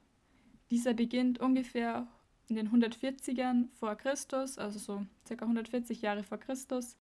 Dieser 0.71 0.93
beginnt 0.93 1.39
ungefähr 1.39 2.05
in 2.49 2.57
den 2.57 2.69
140ern 2.69 3.69
vor 3.75 3.95
Christus, 3.95 4.57
also 4.57 4.77
so 4.77 5.05
ca. 5.25 5.45
140 5.45 6.01
Jahre 6.01 6.23
vor 6.23 6.37
Christus, 6.37 6.97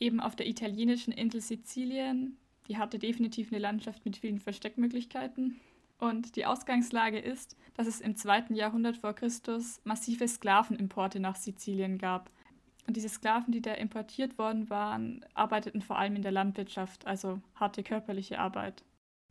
eben 0.00 0.18
auf 0.18 0.34
der 0.34 0.48
italienischen 0.48 1.12
Insel 1.12 1.42
Sizilien. 1.42 2.38
Die 2.68 2.78
hatte 2.78 2.98
definitiv 2.98 3.52
eine 3.52 3.60
Landschaft 3.60 4.06
mit 4.06 4.16
vielen 4.16 4.38
Versteckmöglichkeiten. 4.38 5.60
Und 6.02 6.34
die 6.34 6.46
Ausgangslage 6.46 7.20
ist, 7.20 7.56
dass 7.74 7.86
es 7.86 8.00
im 8.00 8.16
zweiten 8.16 8.56
Jahrhundert 8.56 8.96
vor 8.96 9.12
Christus 9.12 9.80
massive 9.84 10.26
Sklavenimporte 10.26 11.20
nach 11.20 11.36
Sizilien 11.36 11.96
gab. 11.96 12.28
Und 12.88 12.96
diese 12.96 13.08
Sklaven, 13.08 13.52
die 13.52 13.62
da 13.62 13.74
importiert 13.74 14.36
worden 14.36 14.68
waren, 14.68 15.24
arbeiteten 15.34 15.80
vor 15.80 15.96
allem 15.96 16.16
in 16.16 16.22
der 16.22 16.32
Landwirtschaft, 16.32 17.06
also 17.06 17.40
harte 17.54 17.84
körperliche 17.84 18.40
Arbeit. 18.40 18.82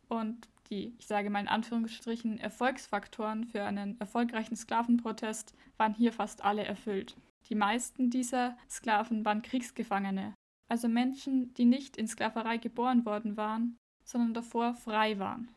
Und 0.08 0.48
die, 0.70 0.94
ich 0.98 1.06
sage 1.06 1.28
mal 1.28 1.40
in 1.40 1.48
Anführungsstrichen, 1.48 2.38
Erfolgsfaktoren 2.38 3.44
für 3.44 3.64
einen 3.64 4.00
erfolgreichen 4.00 4.56
Sklavenprotest 4.56 5.54
waren 5.76 5.92
hier 5.92 6.14
fast 6.14 6.42
alle 6.42 6.64
erfüllt. 6.64 7.16
Die 7.50 7.54
meisten 7.54 8.08
dieser 8.08 8.56
Sklaven 8.70 9.26
waren 9.26 9.42
Kriegsgefangene, 9.42 10.32
also 10.70 10.88
Menschen, 10.88 11.52
die 11.52 11.66
nicht 11.66 11.98
in 11.98 12.08
Sklaverei 12.08 12.56
geboren 12.56 13.04
worden 13.04 13.36
waren, 13.36 13.76
sondern 14.06 14.32
davor 14.32 14.72
frei 14.72 15.18
waren. 15.18 15.50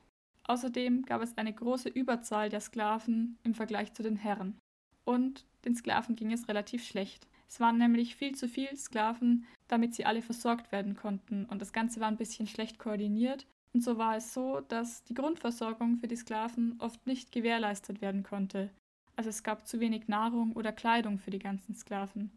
Außerdem 0.48 1.04
gab 1.04 1.22
es 1.22 1.38
eine 1.38 1.54
große 1.54 1.90
Überzahl 1.90 2.50
der 2.50 2.62
Sklaven 2.62 3.38
im 3.44 3.54
Vergleich 3.54 3.94
zu 3.94 4.04
den 4.04 4.16
Herren. 4.16 4.58
Und 5.04 5.46
den 5.66 5.75
Sklaven 5.75 6.16
ging 6.16 6.32
es 6.32 6.48
relativ 6.48 6.84
schlecht. 6.84 7.28
Es 7.48 7.60
waren 7.60 7.78
nämlich 7.78 8.16
viel 8.16 8.36
zu 8.36 8.48
viele 8.48 8.75
Sklaven, 8.75 9.46
damit 9.68 9.96
sie 9.96 10.06
alle 10.06 10.22
versorgt 10.22 10.72
werden 10.72 10.96
konnten, 10.96 11.46
und 11.46 11.62
das 11.62 11.74
Ganze 11.74 12.00
war 12.00 12.08
ein 12.08 12.18
bisschen 12.18 12.48
schlecht 12.48 12.80
koordiniert. 12.80 13.46
Und 13.74 13.84
so 13.84 13.98
war 13.98 14.16
es 14.16 14.34
so, 14.34 14.62
dass 14.62 15.04
die 15.04 15.14
Grundversorgung 15.14 15.98
für 15.98 16.08
die 16.08 16.16
Sklaven 16.16 16.75
oft 16.80 17.06
nicht 17.06 17.32
gewährleistet 17.32 18.02
werden 18.02 18.24
konnte. 18.24 18.70
Also 19.16 19.30
es 19.30 19.44
gab 19.44 19.68
zu 19.68 19.80
wenig 19.80 20.08
Nahrung 20.08 20.54
oder 20.54 20.72
Kleidung 20.72 21.20
für 21.20 21.32
die 21.32 21.40
ganzen 21.40 21.75
Sklaven. 21.75 22.32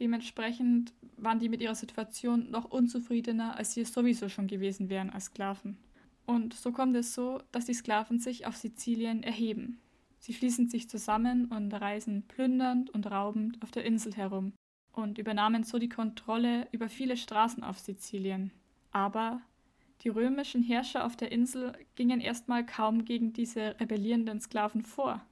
Dementsprechend 0.00 0.92
waren 1.16 1.38
die 1.38 1.48
mit 1.48 1.60
ihrer 1.60 1.74
Situation 1.74 2.50
noch 2.50 2.66
unzufriedener, 2.66 3.56
als 3.56 3.74
sie 3.74 3.82
es 3.82 3.92
sowieso 3.92 4.28
schon 4.28 4.46
gewesen 4.46 4.88
wären 4.88 5.10
als 5.10 5.26
Sklaven. 5.26 5.78
Und 6.26 6.54
so 6.54 6.72
kommt 6.72 6.96
es 6.96 7.14
so, 7.14 7.40
dass 7.50 7.66
die 7.66 7.74
Sklaven 7.74 8.18
sich 8.18 8.46
auf 8.46 8.56
Sizilien 8.56 9.22
erheben. 9.22 9.80
Sie 10.18 10.32
schließen 10.32 10.68
sich 10.68 10.88
zusammen 10.88 11.46
und 11.46 11.72
reisen 11.72 12.22
plündernd 12.28 12.90
und 12.90 13.10
raubend 13.10 13.60
auf 13.62 13.72
der 13.72 13.84
Insel 13.84 14.14
herum 14.14 14.52
und 14.92 15.18
übernahmen 15.18 15.64
so 15.64 15.78
die 15.78 15.88
Kontrolle 15.88 16.68
über 16.70 16.88
viele 16.88 17.16
Straßen 17.16 17.64
auf 17.64 17.78
Sizilien. 17.78 18.52
Aber 18.92 19.40
die 20.02 20.10
römischen 20.10 20.62
Herrscher 20.62 21.04
auf 21.04 21.16
der 21.16 21.32
Insel 21.32 21.72
gingen 21.94 22.20
erstmal 22.20 22.64
kaum 22.64 23.04
gegen 23.04 23.32
diese 23.32 23.78
rebellierenden 23.80 24.40
Sklaven 24.40 24.82
vor. 24.82 25.24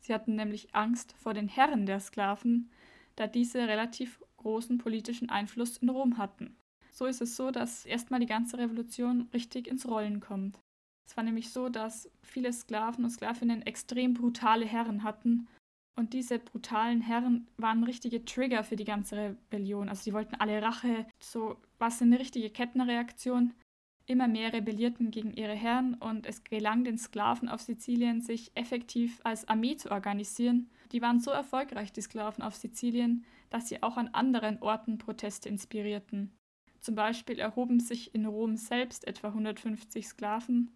Sie 0.00 0.14
hatten 0.14 0.36
nämlich 0.36 0.74
Angst 0.74 1.14
vor 1.18 1.34
den 1.34 1.48
Herren 1.48 1.86
der 1.86 2.00
Sklaven, 2.00 2.70
da 3.16 3.26
diese 3.26 3.58
relativ 3.68 4.20
großen 4.38 4.78
politischen 4.78 5.28
Einfluss 5.28 5.78
in 5.78 5.90
Rom 5.90 6.16
hatten. 6.16 6.56
So 6.90 7.06
ist 7.06 7.20
es 7.20 7.36
so, 7.36 7.50
dass 7.50 7.86
erstmal 7.86 8.20
die 8.20 8.26
ganze 8.26 8.58
Revolution 8.58 9.28
richtig 9.32 9.68
ins 9.68 9.88
Rollen 9.88 10.20
kommt. 10.20 10.58
Es 11.06 11.16
war 11.16 11.24
nämlich 11.24 11.50
so, 11.50 11.68
dass 11.68 12.08
viele 12.22 12.52
Sklaven 12.52 13.04
und 13.04 13.10
Sklavinnen 13.10 13.62
extrem 13.62 14.14
brutale 14.14 14.64
Herren 14.64 15.02
hatten. 15.02 15.48
Und 15.96 16.12
diese 16.12 16.38
brutalen 16.38 17.00
Herren 17.00 17.48
waren 17.56 17.84
richtige 17.84 18.24
Trigger 18.24 18.62
für 18.62 18.76
die 18.76 18.84
ganze 18.84 19.16
Rebellion. 19.16 19.88
Also 19.88 20.02
sie 20.02 20.12
wollten 20.12 20.36
alle 20.36 20.62
Rache. 20.62 21.06
So 21.18 21.56
war 21.78 21.88
es 21.88 22.00
eine 22.00 22.18
richtige 22.18 22.50
Kettenreaktion. 22.50 23.54
Immer 24.06 24.28
mehr 24.28 24.52
rebellierten 24.52 25.10
gegen 25.10 25.32
ihre 25.32 25.54
Herren 25.54 25.94
und 25.94 26.26
es 26.26 26.42
gelang 26.44 26.84
den 26.84 26.96
Sklaven 26.96 27.48
auf 27.48 27.60
Sizilien, 27.60 28.22
sich 28.22 28.50
effektiv 28.54 29.20
als 29.24 29.48
Armee 29.48 29.76
zu 29.76 29.90
organisieren. 29.90 30.70
Die 30.92 31.02
waren 31.02 31.20
so 31.20 31.30
erfolgreich, 31.30 31.92
die 31.92 32.02
Sklaven 32.02 32.42
auf 32.42 32.54
Sizilien, 32.54 33.24
dass 33.50 33.68
sie 33.68 33.82
auch 33.82 33.96
an 33.96 34.08
anderen 34.08 34.62
Orten 34.62 34.98
Proteste 34.98 35.48
inspirierten. 35.48 36.32
Zum 36.80 36.94
Beispiel 36.94 37.38
erhoben 37.38 37.80
sich 37.80 38.14
in 38.14 38.26
Rom 38.26 38.56
selbst 38.56 39.06
etwa 39.06 39.28
150 39.28 40.06
Sklaven 40.06 40.70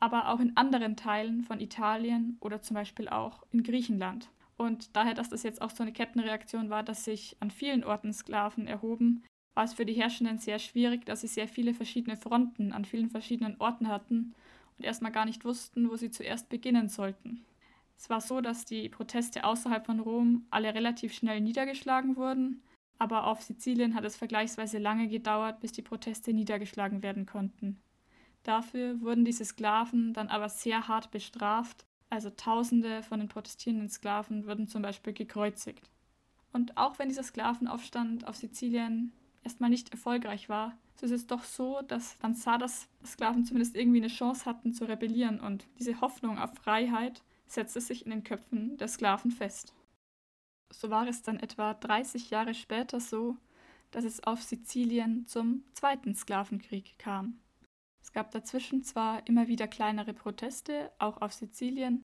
aber 0.00 0.28
auch 0.28 0.40
in 0.40 0.54
anderen 0.56 0.96
Teilen 0.96 1.42
von 1.42 1.60
Italien 1.60 2.36
oder 2.40 2.60
zum 2.60 2.74
Beispiel 2.74 3.08
auch 3.08 3.42
in 3.52 3.62
Griechenland. 3.62 4.28
Und 4.56 4.94
daher, 4.94 5.14
dass 5.14 5.30
das 5.30 5.42
jetzt 5.42 5.62
auch 5.62 5.70
so 5.70 5.82
eine 5.82 5.92
Kettenreaktion 5.92 6.70
war, 6.70 6.82
dass 6.82 7.04
sich 7.04 7.36
an 7.40 7.50
vielen 7.50 7.84
Orten 7.84 8.12
Sklaven 8.12 8.66
erhoben, 8.66 9.24
war 9.54 9.64
es 9.64 9.72
für 9.72 9.86
die 9.86 9.94
Herrschenden 9.94 10.38
sehr 10.38 10.58
schwierig, 10.58 11.06
dass 11.06 11.22
sie 11.22 11.26
sehr 11.26 11.48
viele 11.48 11.72
verschiedene 11.74 12.16
Fronten 12.16 12.72
an 12.72 12.84
vielen 12.84 13.08
verschiedenen 13.08 13.56
Orten 13.60 13.88
hatten 13.88 14.34
und 14.76 14.84
erstmal 14.84 15.12
gar 15.12 15.24
nicht 15.24 15.44
wussten, 15.44 15.88
wo 15.88 15.96
sie 15.96 16.10
zuerst 16.10 16.48
beginnen 16.50 16.88
sollten. 16.88 17.44
Es 17.96 18.10
war 18.10 18.20
so, 18.20 18.42
dass 18.42 18.64
die 18.64 18.88
Proteste 18.90 19.44
außerhalb 19.44 19.86
von 19.86 20.00
Rom 20.00 20.44
alle 20.50 20.74
relativ 20.74 21.14
schnell 21.14 21.40
niedergeschlagen 21.40 22.16
wurden, 22.16 22.62
aber 22.98 23.26
auf 23.26 23.42
Sizilien 23.42 23.94
hat 23.94 24.04
es 24.04 24.16
vergleichsweise 24.16 24.78
lange 24.78 25.08
gedauert, 25.08 25.60
bis 25.60 25.72
die 25.72 25.82
Proteste 25.82 26.32
niedergeschlagen 26.32 27.02
werden 27.02 27.26
konnten. 27.26 27.80
Dafür 28.42 29.00
wurden 29.00 29.24
diese 29.24 29.44
Sklaven 29.44 30.12
dann 30.12 30.28
aber 30.28 30.48
sehr 30.48 30.86
hart 30.86 31.10
bestraft, 31.10 31.86
also 32.10 32.30
Tausende 32.30 33.02
von 33.02 33.18
den 33.18 33.28
protestierenden 33.28 33.88
Sklaven 33.88 34.46
wurden 34.46 34.68
zum 34.68 34.82
Beispiel 34.82 35.12
gekreuzigt. 35.12 35.90
Und 36.52 36.76
auch 36.76 36.98
wenn 36.98 37.08
dieser 37.08 37.24
Sklavenaufstand 37.24 38.28
auf 38.28 38.36
Sizilien 38.36 39.12
erstmal 39.42 39.70
nicht 39.70 39.90
erfolgreich 39.90 40.48
war, 40.48 40.76
so 40.96 41.06
ist 41.06 41.12
es 41.12 41.26
doch 41.26 41.42
so, 41.42 41.80
dass 41.82 42.16
man 42.22 42.34
sah, 42.34 42.56
dass 42.56 42.88
Sklaven 43.04 43.44
zumindest 43.44 43.74
irgendwie 43.74 43.98
eine 43.98 44.08
Chance 44.08 44.44
hatten 44.44 44.72
zu 44.72 44.84
rebellieren 44.84 45.40
und 45.40 45.66
diese 45.78 46.00
Hoffnung 46.00 46.38
auf 46.38 46.54
Freiheit 46.54 47.22
setzte 47.46 47.80
sich 47.80 48.04
in 48.04 48.10
den 48.10 48.24
Köpfen 48.24 48.76
der 48.76 48.88
Sklaven 48.88 49.30
fest. 49.30 49.74
So 50.80 50.90
war 50.90 51.06
es 51.06 51.22
dann 51.22 51.38
etwa 51.38 51.74
30 51.74 52.30
Jahre 52.30 52.54
später 52.54 53.00
so, 53.00 53.36
dass 53.90 54.04
es 54.04 54.24
auf 54.24 54.42
Sizilien 54.42 55.26
zum 55.26 55.62
zweiten 55.72 56.14
Sklavenkrieg 56.14 56.98
kam. 56.98 57.38
Es 58.02 58.12
gab 58.12 58.32
dazwischen 58.32 58.82
zwar 58.82 59.26
immer 59.26 59.48
wieder 59.48 59.68
kleinere 59.68 60.12
Proteste, 60.12 60.90
auch 60.98 61.22
auf 61.22 61.32
Sizilien, 61.32 62.02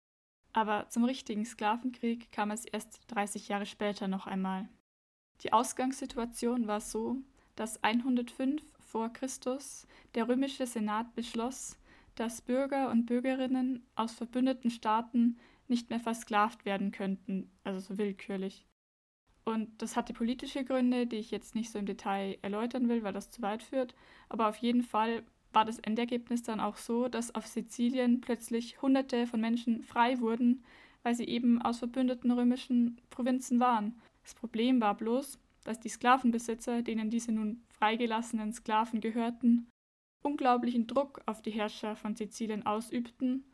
aber 0.52 0.90
zum 0.90 1.04
richtigen 1.04 1.46
Sklavenkrieg 1.46 2.32
kam 2.32 2.52
es 2.52 2.66
erst 2.66 3.00
30 3.08 3.48
Jahre 3.48 3.66
später 3.66 4.08
noch 4.08 4.26
einmal. 4.26 4.68
Die 5.42 5.54
Ausgangssituation 5.54 6.68
war 6.68 6.82
so, 6.82 7.18
dass 7.56 7.84
105 7.84 8.62
vor 8.80 9.10
Christus 9.14 9.88
der 10.16 10.28
römische 10.28 10.66
Senat 10.66 11.14
beschloss, 11.14 11.78
dass 12.16 12.42
Bürger 12.42 12.90
und 12.90 13.06
Bürgerinnen 13.06 13.86
aus 13.96 14.14
verbündeten 14.14 14.72
Staaten 14.72 15.38
nicht 15.68 15.90
mehr 15.90 16.00
versklavt 16.00 16.66
werden 16.66 16.92
könnten, 16.92 17.52
also 17.64 17.80
so 17.80 17.98
willkürlich. 17.98 18.66
Und 19.44 19.82
das 19.82 19.96
hatte 19.96 20.14
politische 20.14 20.66
Gründe, 20.66 21.06
die 21.06 21.18
ich 21.18 21.32
jetzt 21.32 21.54
nicht 21.54 21.72
so 21.72 21.78
im 21.78 21.86
Detail 21.86 22.38
erläutern 22.42 22.90
will, 22.90 23.04
weil 23.04 23.14
das 23.14 23.30
zu 23.30 23.42
weit 23.44 23.62
führt. 23.62 23.94
Aber 24.28 24.50
auf 24.50 24.58
jeden 24.58 24.82
Fall 24.82 25.24
war 25.54 25.66
das 25.66 25.80
Endergebnis 25.80 26.42
dann 26.44 26.60
auch 26.60 26.78
so, 26.78 27.08
dass 27.08 27.34
auf 27.36 27.46
Sizilien 27.46 28.22
plötzlich 28.22 28.82
Hunderte 28.82 29.28
von 29.28 29.40
Menschen 29.40 29.84
frei 29.84 30.20
wurden, 30.20 30.64
weil 31.04 31.16
sie 31.16 31.26
eben 31.26 31.62
aus 31.62 31.80
verbündeten 31.80 32.32
römischen 32.32 33.00
Provinzen 33.12 33.60
waren. 33.60 34.02
Das 34.24 34.34
Problem 34.34 34.82
war 34.82 34.98
bloß, 34.98 35.40
dass 35.64 35.80
die 35.80 35.90
Sklavenbesitzer, 35.90 36.82
denen 36.82 37.12
diese 37.12 37.32
nun 37.32 37.64
freigelassenen 37.70 38.52
Sklaven 38.52 39.00
gehörten, 39.00 39.68
unglaublichen 40.24 40.88
Druck 40.88 41.22
auf 41.28 41.44
die 41.44 41.52
Herrscher 41.52 41.96
von 41.96 42.16
Sizilien 42.16 42.66
ausübten, 42.66 43.46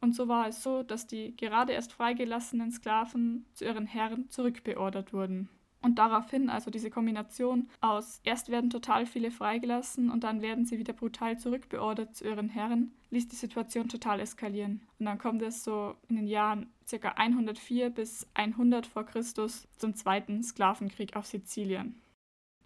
und 0.00 0.14
so 0.14 0.28
war 0.28 0.48
es 0.48 0.62
so, 0.62 0.82
dass 0.82 1.06
die 1.06 1.36
gerade 1.36 1.72
erst 1.72 1.92
freigelassenen 1.92 2.70
Sklaven 2.70 3.46
zu 3.54 3.64
ihren 3.64 3.86
Herren 3.86 4.28
zurückbeordert 4.28 5.12
wurden. 5.12 5.48
Und 5.84 5.96
daraufhin, 5.98 6.48
also 6.48 6.70
diese 6.70 6.88
Kombination 6.88 7.68
aus 7.82 8.20
erst 8.24 8.48
werden 8.48 8.70
total 8.70 9.04
viele 9.04 9.30
freigelassen 9.30 10.10
und 10.10 10.24
dann 10.24 10.40
werden 10.40 10.64
sie 10.64 10.78
wieder 10.78 10.94
brutal 10.94 11.38
zurückbeordert 11.38 12.16
zu 12.16 12.24
ihren 12.24 12.48
Herren, 12.48 12.92
ließ 13.10 13.28
die 13.28 13.36
Situation 13.36 13.90
total 13.90 14.20
eskalieren. 14.20 14.80
Und 14.98 15.04
dann 15.04 15.18
kommt 15.18 15.42
es 15.42 15.62
so 15.62 15.94
in 16.08 16.16
den 16.16 16.26
Jahren 16.26 16.72
ca. 16.90 17.08
104 17.08 17.90
bis 17.90 18.26
100 18.32 18.86
vor 18.86 19.04
Christus 19.04 19.68
zum 19.76 19.94
zweiten 19.94 20.42
Sklavenkrieg 20.42 21.16
auf 21.16 21.26
Sizilien. 21.26 22.00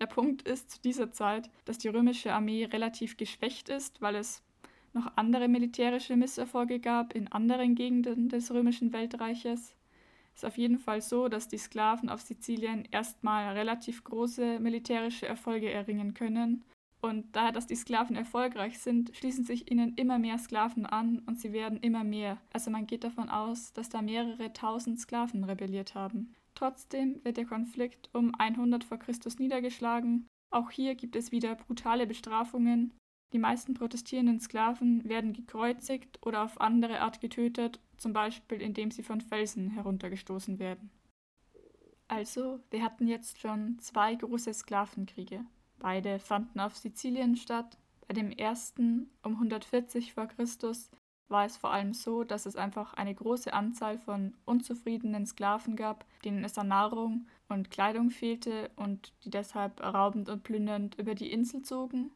Der 0.01 0.07
Punkt 0.07 0.43
ist 0.43 0.71
zu 0.71 0.81
dieser 0.81 1.11
Zeit, 1.11 1.51
dass 1.65 1.79
die 1.79 1.89
römische 1.89 2.33
Armee 2.33 2.67
relativ 2.67 3.17
geschwächt 3.17 3.69
ist, 3.69 4.01
weil 4.01 4.15
es 4.15 4.45
noch 4.93 5.17
andere 5.17 5.49
militärische 5.49 6.17
Misserfolge 6.17 6.81
gab 6.81 7.15
in 7.15 7.29
anderen 7.29 7.75
Gegenden 7.75 8.29
des 8.29 8.51
römischen 8.53 8.93
Weltreiches. 8.93 9.75
Es 10.35 10.43
ist 10.43 10.45
auf 10.45 10.59
jeden 10.59 10.79
Fall 10.79 11.01
so, 11.01 11.29
dass 11.29 11.49
die 11.49 11.59
Sklaven 11.59 12.09
auf 12.09 12.21
Sizilien 12.21 12.87
erstmal 12.91 13.55
relativ 13.55 14.05
große 14.05 14.61
militärische 14.61 15.27
Erfolge 15.27 15.71
erringen 15.71 16.15
können. 16.15 16.65
Und 17.01 17.37
daher, 17.37 17.53
dass 17.53 17.67
die 17.67 17.77
Sklaven 17.77 18.17
erfolgreich 18.17 18.79
sind, 18.79 19.17
schließen 19.17 19.45
sich 19.45 19.71
ihnen 19.71 19.95
immer 19.95 20.19
mehr 20.19 20.39
Sklaven 20.39 20.85
an 20.85 21.21
und 21.27 21.41
sie 21.41 21.53
werden 21.53 21.79
immer 21.79 22.03
mehr. 22.03 22.39
Also 22.53 22.71
man 22.71 22.87
geht 22.87 23.05
davon 23.05 23.29
aus, 23.29 23.73
dass 23.73 23.89
da 23.89 24.03
mehrere 24.03 24.53
tausend 24.53 24.99
Sklaven 24.99 25.45
rebelliert 25.45 25.95
haben. 25.95 26.35
Trotzdem 26.55 27.25
wird 27.25 27.37
der 27.37 27.47
Konflikt 27.47 28.11
um 28.13 28.35
100 28.35 28.83
vor 28.83 28.99
Christus 28.99 29.39
niedergeschlagen. 29.39 30.27
Auch 30.51 30.71
hier 30.71 30.97
gibt 30.97 31.15
es 31.15 31.31
wieder 31.31 31.55
brutale 31.55 32.07
Bestrafungen 32.07 32.93
die 33.33 33.39
meisten 33.39 33.75
protestierenden 33.75 34.41
Sklaven 34.41 35.07
werden 35.09 35.33
gekreuzigt 35.33 36.19
oder 36.25 36.43
auf 36.43 36.61
andere 36.61 37.01
Art 37.01 37.21
getötet, 37.21 37.81
zum 37.99 38.13
Beispiel 38.13 38.61
indem 38.63 38.91
sie 38.91 39.03
von 39.03 39.21
Felsen 39.21 39.71
heruntergestoßen 39.71 40.59
werden. 40.59 40.91
Also, 42.07 42.61
wir 42.71 42.83
hatten 42.83 43.07
jetzt 43.07 43.39
schon 43.39 43.79
zwei 43.81 44.15
große 44.15 44.55
Sklavenkriege. 44.55 45.45
Beide 45.79 46.19
fanden 46.19 46.59
auf 46.59 46.77
Sizilien 46.77 47.37
statt. 47.37 47.77
Bei 48.07 48.15
dem 48.15 48.31
ersten 48.31 49.11
um 49.23 49.35
140 49.35 50.15
v. 50.15 50.27
Chr. 50.27 50.47
war 51.29 51.45
es 51.45 51.59
vor 51.59 51.71
allem 51.71 51.93
so, 51.93 52.25
dass 52.25 52.47
es 52.47 52.57
einfach 52.57 52.95
eine 52.95 53.15
große 53.15 53.53
Anzahl 53.53 53.99
von 53.99 54.35
unzufriedenen 54.47 55.27
Sklaven 55.27 55.77
gab, 55.77 56.07
denen 56.25 56.43
es 56.45 56.57
an 56.57 56.69
Nahrung 56.69 57.27
und 57.51 57.71
Kleidung 57.71 58.09
fehlte 58.09 58.71
und 58.77 59.13
die 59.25 59.31
deshalb 59.31 59.83
raubend 59.83 60.31
und 60.31 60.43
plündernd 60.43 60.95
über 60.95 61.15
die 61.15 61.31
Insel 61.31 61.61
zogen 61.61 62.11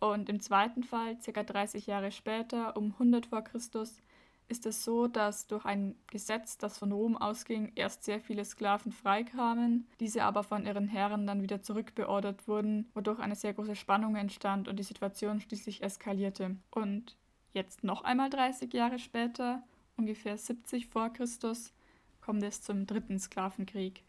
und 0.00 0.28
im 0.28 0.40
zweiten 0.40 0.82
Fall, 0.82 1.16
ca. 1.24 1.42
30 1.42 1.86
Jahre 1.86 2.10
später, 2.10 2.76
um 2.76 2.92
100 2.92 3.26
vor 3.26 3.42
Christus, 3.42 4.02
ist 4.48 4.66
es 4.66 4.84
so, 4.84 5.08
dass 5.08 5.46
durch 5.46 5.64
ein 5.64 5.96
Gesetz, 6.06 6.56
das 6.56 6.78
von 6.78 6.92
Rom 6.92 7.16
ausging, 7.16 7.72
erst 7.74 8.04
sehr 8.04 8.20
viele 8.20 8.44
Sklaven 8.44 8.92
freikamen, 8.92 9.88
diese 9.98 10.22
aber 10.22 10.44
von 10.44 10.64
ihren 10.66 10.86
Herren 10.86 11.26
dann 11.26 11.42
wieder 11.42 11.62
zurückbeordert 11.62 12.46
wurden, 12.46 12.88
wodurch 12.94 13.18
eine 13.18 13.34
sehr 13.34 13.54
große 13.54 13.74
Spannung 13.74 14.14
entstand 14.14 14.68
und 14.68 14.78
die 14.78 14.84
Situation 14.84 15.40
schließlich 15.40 15.82
eskalierte. 15.82 16.56
Und 16.70 17.16
jetzt 17.52 17.82
noch 17.82 18.04
einmal 18.04 18.30
30 18.30 18.72
Jahre 18.72 18.98
später, 18.98 19.62
ungefähr 19.96 20.36
70 20.36 20.86
vor 20.86 21.10
Christus, 21.10 21.72
kommt 22.20 22.42
es 22.42 22.62
zum 22.62 22.86
dritten 22.86 23.18
Sklavenkrieg. 23.18 24.04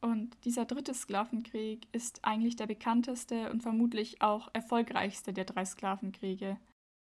Und 0.00 0.36
dieser 0.44 0.66
dritte 0.66 0.94
Sklavenkrieg 0.94 1.88
ist 1.92 2.24
eigentlich 2.24 2.56
der 2.56 2.66
bekannteste 2.66 3.50
und 3.50 3.62
vermutlich 3.62 4.22
auch 4.22 4.48
erfolgreichste 4.52 5.32
der 5.32 5.44
drei 5.44 5.64
Sklavenkriege. 5.64 6.58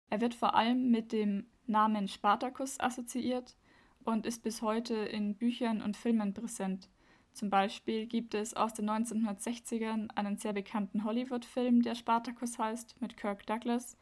Er 0.09 0.21
wird 0.21 0.33
vor 0.33 0.55
allem 0.55 0.89
mit 0.89 1.11
dem 1.11 1.47
Namen 1.65 2.07
Spartacus 2.07 2.79
assoziiert 2.79 3.57
und 4.03 4.25
ist 4.25 4.41
bis 4.41 4.61
heute 4.61 4.95
in 4.95 5.35
Büchern 5.35 5.81
und 5.81 5.97
Filmen 5.97 6.33
präsent. 6.33 6.89
Zum 7.33 7.49
Beispiel 7.49 8.07
gibt 8.07 8.33
es 8.33 8.55
aus 8.55 8.73
den 8.73 8.89
1960ern 8.89 10.09
einen 10.15 10.37
sehr 10.37 10.53
bekannten 10.53 11.03
Hollywood-Film, 11.03 11.83
der 11.83 11.93
Spartacus 11.93 12.57
heißt, 12.57 12.99
mit 13.01 13.15
Kirk 13.17 13.45
Douglas. 13.45 13.95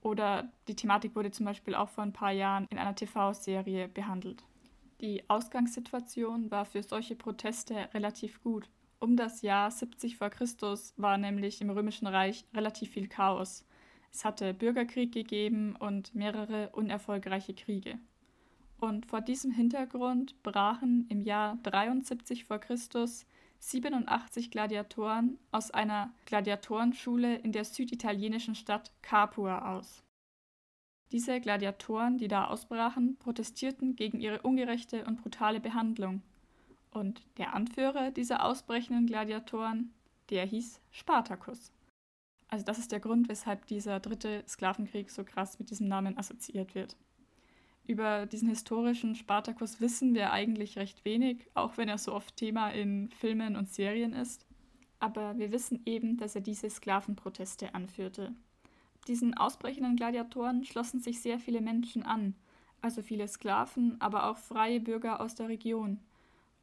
Oder 0.00 0.50
die 0.68 0.76
Thematik 0.76 1.14
wurde 1.14 1.30
zum 1.30 1.44
Beispiel 1.44 1.74
auch 1.74 1.88
vor 1.88 2.04
ein 2.04 2.12
paar 2.12 2.30
Jahren 2.30 2.66
in 2.70 2.78
einer 2.78 2.94
TV-Serie 2.94 3.88
behandelt. 3.88 4.44
Die 5.00 5.28
Ausgangssituation 5.30 6.50
war 6.50 6.64
für 6.64 6.82
solche 6.82 7.14
Proteste 7.14 7.88
relativ 7.94 8.42
gut. 8.42 8.68
Um 8.98 9.16
das 9.16 9.42
Jahr 9.42 9.70
70 9.70 10.16
vor 10.16 10.28
Christus 10.28 10.92
war 10.96 11.18
nämlich 11.18 11.60
im 11.60 11.70
Römischen 11.70 12.08
Reich 12.08 12.44
relativ 12.52 12.90
viel 12.90 13.06
Chaos. 13.06 13.64
Es 14.12 14.24
hatte 14.24 14.54
Bürgerkrieg 14.54 15.12
gegeben 15.12 15.76
und 15.76 16.14
mehrere 16.16 16.70
unerfolgreiche 16.70 17.54
Kriege. 17.54 17.98
Und 18.80 19.06
vor 19.06 19.20
diesem 19.20 19.52
Hintergrund 19.52 20.42
brachen 20.42 21.06
im 21.08 21.20
Jahr 21.20 21.58
73 21.62 22.44
vor 22.44 22.58
Christus 22.58 23.24
87 23.60 24.50
Gladiatoren 24.50 25.38
aus 25.52 25.70
einer 25.70 26.12
Gladiatorenschule 26.26 27.36
in 27.36 27.52
der 27.52 27.64
süditalienischen 27.64 28.54
Stadt 28.54 28.92
Capua 29.02 29.76
aus. 29.76 30.04
Diese 31.12 31.40
Gladiatoren, 31.40 32.18
die 32.18 32.28
da 32.28 32.46
ausbrachen, 32.46 33.16
protestierten 33.18 33.96
gegen 33.96 34.20
ihre 34.20 34.42
ungerechte 34.42 35.04
und 35.06 35.22
brutale 35.22 35.58
Behandlung. 35.60 36.22
Und 36.90 37.22
der 37.38 37.54
Anführer 37.54 38.10
dieser 38.10 38.44
ausbrechenden 38.44 39.06
Gladiatoren, 39.06 39.92
der 40.30 40.44
hieß 40.44 40.80
Spartacus. 40.90 41.72
Also 42.48 42.64
das 42.64 42.78
ist 42.78 42.92
der 42.92 43.00
Grund, 43.00 43.28
weshalb 43.28 43.66
dieser 43.66 44.00
dritte 44.00 44.42
Sklavenkrieg 44.46 45.10
so 45.10 45.24
krass 45.24 45.58
mit 45.58 45.70
diesem 45.70 45.88
Namen 45.88 46.16
assoziiert 46.18 46.74
wird. 46.74 46.96
Über 47.86 48.26
diesen 48.26 48.50
historischen 48.50 49.14
Spartacus 49.14 49.80
wissen 49.80 50.14
wir 50.14 50.30
eigentlich 50.30 50.76
recht 50.76 51.06
wenig, 51.06 51.46
auch 51.54 51.78
wenn 51.78 51.88
er 51.88 51.96
so 51.96 52.12
oft 52.12 52.36
Thema 52.36 52.68
in 52.68 53.10
Filmen 53.10 53.56
und 53.56 53.70
Serien 53.70 54.12
ist. 54.12 54.46
Aber 54.98 55.38
wir 55.38 55.52
wissen 55.52 55.80
eben, 55.86 56.18
dass 56.18 56.34
er 56.34 56.42
diese 56.42 56.68
Sklavenproteste 56.68 57.74
anführte 57.74 58.34
diesen 59.08 59.34
ausbrechenden 59.34 59.96
Gladiatoren 59.96 60.64
schlossen 60.64 61.00
sich 61.00 61.20
sehr 61.20 61.38
viele 61.38 61.60
Menschen 61.60 62.02
an, 62.02 62.34
also 62.80 63.02
viele 63.02 63.26
Sklaven, 63.26 64.00
aber 64.00 64.28
auch 64.28 64.36
freie 64.36 64.80
Bürger 64.80 65.20
aus 65.20 65.34
der 65.34 65.48
Region. 65.48 65.98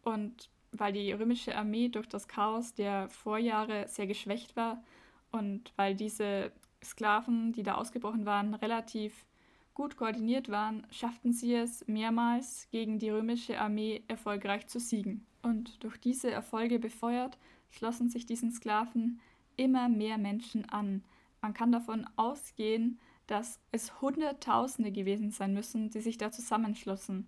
Und 0.04 0.50
weil 0.72 0.94
die 0.94 1.12
römische 1.12 1.56
Armee 1.58 1.90
durch 1.90 2.08
das 2.08 2.28
Chaos 2.28 2.74
der 2.74 3.10
Vorjahre 3.10 3.88
sehr 3.88 4.08
geschwächt 4.08 4.56
war 4.56 4.84
und 5.32 5.74
weil 5.76 5.96
diese 5.96 6.52
Sklaven, 6.84 7.52
die 7.54 7.64
da 7.64 7.76
ausgebrochen 7.76 8.26
waren, 8.26 8.54
relativ 8.54 9.26
gut 9.74 9.98
koordiniert 9.98 10.50
waren, 10.50 10.86
schafften 10.92 11.34
sie 11.34 11.54
es 11.54 11.86
mehrmals 11.88 12.68
gegen 12.72 13.00
die 13.00 13.10
römische 13.10 13.60
Armee 13.60 14.04
erfolgreich 14.08 14.68
zu 14.68 14.80
siegen. 14.80 15.26
Und 15.42 15.84
durch 15.84 15.98
diese 15.98 16.32
Erfolge 16.32 16.80
befeuert, 16.80 17.38
schlossen 17.70 18.10
sich 18.10 18.26
diesen 18.26 18.52
Sklaven 18.52 19.20
immer 19.58 19.90
mehr 19.90 20.18
Menschen 20.18 20.70
an, 20.70 21.04
man 21.46 21.54
kann 21.54 21.72
davon 21.72 22.08
ausgehen, 22.16 23.00
dass 23.28 23.60
es 23.72 24.02
Hunderttausende 24.02 24.92
gewesen 24.92 25.30
sein 25.30 25.54
müssen, 25.54 25.92
die 25.92 26.02
sich 26.02 26.18
da 26.18 26.32
zusammenschlossen. 26.32 27.28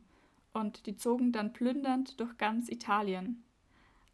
Und 0.53 0.88
die 0.88 0.95
zogen 0.95 1.32
dann 1.32 1.53
plündernd 1.53 2.19
durch 2.19 2.36
ganz 2.39 2.67
Italien. 2.67 3.43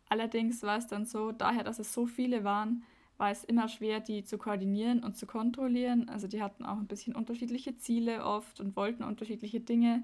Allerdings 0.09 0.61
war 0.61 0.77
es 0.77 0.87
dann 0.87 1.05
so, 1.05 1.31
daher, 1.31 1.63
dass 1.63 1.79
es 1.79 1.93
so 1.93 2.05
viele 2.05 2.43
waren, 2.43 2.83
war 3.17 3.31
es 3.31 3.45
immer 3.45 3.69
schwer, 3.69 4.01
die 4.01 4.25
zu 4.25 4.37
koordinieren 4.37 5.01
und 5.05 5.15
zu 5.15 5.25
kontrollieren. 5.25 6.09
Also 6.09 6.27
die 6.27 6.43
hatten 6.43 6.65
auch 6.65 6.79
ein 6.79 6.87
bisschen 6.87 7.15
unterschiedliche 7.15 7.77
Ziele 7.77 8.25
oft 8.25 8.59
und 8.59 8.75
wollten 8.75 9.03
unterschiedliche 9.03 9.61
Dinge. 9.61 10.03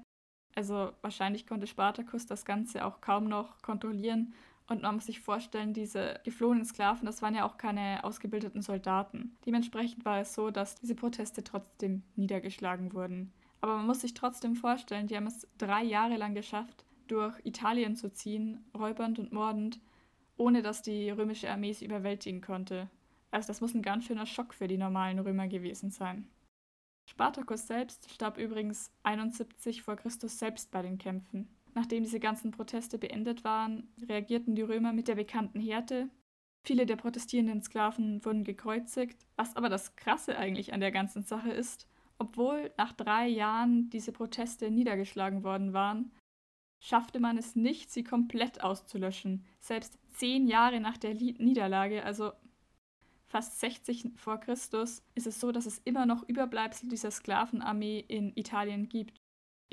Also 0.54 0.92
wahrscheinlich 1.02 1.46
konnte 1.46 1.66
Spartacus 1.66 2.24
das 2.24 2.46
Ganze 2.46 2.86
auch 2.86 3.02
kaum 3.02 3.28
noch 3.28 3.60
kontrollieren 3.60 4.32
und 4.70 4.82
man 4.82 4.94
muss 4.94 5.06
sich 5.06 5.18
vorstellen, 5.18 5.72
diese 5.72 6.20
geflohenen 6.22 6.64
Sklaven, 6.64 7.04
das 7.04 7.22
waren 7.22 7.34
ja 7.34 7.44
auch 7.44 7.56
keine 7.56 8.04
ausgebildeten 8.04 8.62
Soldaten. 8.62 9.36
Dementsprechend 9.44 10.04
war 10.04 10.20
es 10.20 10.32
so, 10.32 10.52
dass 10.52 10.76
diese 10.76 10.94
Proteste 10.94 11.42
trotzdem 11.42 12.04
niedergeschlagen 12.14 12.92
wurden. 12.92 13.32
Aber 13.60 13.76
man 13.76 13.86
muss 13.86 14.02
sich 14.02 14.14
trotzdem 14.14 14.54
vorstellen, 14.54 15.08
die 15.08 15.16
haben 15.16 15.26
es 15.26 15.48
drei 15.58 15.82
Jahre 15.82 16.16
lang 16.16 16.34
geschafft, 16.34 16.84
durch 17.08 17.34
Italien 17.42 17.96
zu 17.96 18.12
ziehen, 18.12 18.64
räubernd 18.78 19.18
und 19.18 19.32
mordend, 19.32 19.80
ohne 20.36 20.62
dass 20.62 20.82
die 20.82 21.10
römische 21.10 21.50
Armee 21.50 21.72
sie 21.72 21.86
überwältigen 21.86 22.40
konnte. 22.40 22.88
Also 23.32 23.48
das 23.48 23.60
muss 23.60 23.74
ein 23.74 23.82
ganz 23.82 24.04
schöner 24.04 24.26
Schock 24.26 24.54
für 24.54 24.68
die 24.68 24.78
normalen 24.78 25.18
Römer 25.18 25.48
gewesen 25.48 25.90
sein. 25.90 26.28
Spartacus 27.06 27.66
selbst 27.66 28.08
starb 28.08 28.38
übrigens 28.38 28.92
71 29.02 29.82
vor 29.82 29.96
Christus 29.96 30.38
selbst 30.38 30.70
bei 30.70 30.80
den 30.80 30.96
Kämpfen. 30.96 31.48
Nachdem 31.74 32.02
diese 32.02 32.20
ganzen 32.20 32.50
Proteste 32.50 32.98
beendet 32.98 33.44
waren, 33.44 33.88
reagierten 34.08 34.54
die 34.54 34.62
Römer 34.62 34.92
mit 34.92 35.08
der 35.08 35.14
bekannten 35.14 35.60
Härte. 35.60 36.08
Viele 36.62 36.84
der 36.84 36.96
protestierenden 36.96 37.62
Sklaven 37.62 38.24
wurden 38.24 38.44
gekreuzigt, 38.44 39.26
was 39.36 39.56
aber 39.56 39.68
das 39.68 39.96
Krasse 39.96 40.36
eigentlich 40.36 40.72
an 40.72 40.80
der 40.80 40.90
ganzen 40.90 41.22
Sache 41.22 41.50
ist, 41.50 41.88
obwohl 42.18 42.70
nach 42.76 42.92
drei 42.92 43.28
Jahren 43.28 43.88
diese 43.88 44.12
Proteste 44.12 44.70
niedergeschlagen 44.70 45.42
worden 45.42 45.72
waren, 45.72 46.12
schaffte 46.80 47.20
man 47.20 47.38
es 47.38 47.56
nicht, 47.56 47.90
sie 47.90 48.04
komplett 48.04 48.62
auszulöschen. 48.62 49.46
Selbst 49.60 49.98
zehn 50.16 50.46
Jahre 50.46 50.80
nach 50.80 50.98
der 50.98 51.14
Niederlage, 51.14 52.04
also 52.04 52.32
fast 53.26 53.60
60 53.60 54.10
vor 54.16 54.38
Christus, 54.38 55.02
ist 55.14 55.26
es 55.26 55.40
so, 55.40 55.52
dass 55.52 55.66
es 55.66 55.78
immer 55.84 56.04
noch 56.04 56.28
Überbleibsel 56.28 56.88
dieser 56.88 57.10
Sklavenarmee 57.10 58.00
in 58.00 58.32
Italien 58.36 58.88
gibt. 58.88 59.20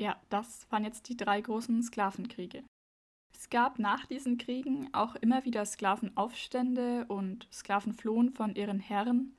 Ja, 0.00 0.20
das 0.28 0.70
waren 0.70 0.84
jetzt 0.84 1.08
die 1.08 1.16
drei 1.16 1.40
großen 1.40 1.82
Sklavenkriege. 1.82 2.62
Es 3.34 3.50
gab 3.50 3.78
nach 3.78 4.06
diesen 4.06 4.38
Kriegen 4.38 4.92
auch 4.94 5.14
immer 5.16 5.44
wieder 5.44 5.64
Sklavenaufstände 5.64 7.06
und 7.08 7.48
Sklaven 7.52 7.92
flohen 7.92 8.30
von 8.30 8.54
ihren 8.54 8.80
Herren, 8.80 9.36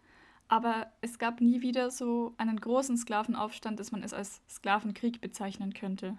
aber 0.47 0.91
es 1.01 1.19
gab 1.19 1.41
nie 1.41 1.61
wieder 1.61 1.91
so 1.91 2.33
einen 2.37 2.59
großen 2.59 2.97
Sklavenaufstand, 2.97 3.79
dass 3.79 3.91
man 3.91 4.03
es 4.03 4.13
als 4.13 4.41
Sklavenkrieg 4.49 5.21
bezeichnen 5.21 5.73
könnte. 5.73 6.17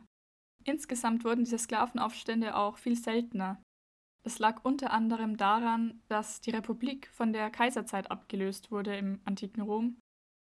Insgesamt 0.65 1.25
wurden 1.25 1.45
diese 1.45 1.59
Sklavenaufstände 1.59 2.55
auch 2.55 2.79
viel 2.79 2.97
seltener. 2.97 3.63
Das 4.23 4.39
lag 4.39 4.63
unter 4.65 4.93
anderem 4.93 5.37
daran, 5.37 6.03
dass 6.09 6.41
die 6.43 6.51
Republik 6.51 7.09
von 7.09 7.33
der 7.33 7.51
Kaiserzeit 7.51 8.11
abgelöst 8.11 8.71
wurde 8.71 8.95
im 8.97 9.21
antiken 9.25 9.63
Rom 9.63 9.97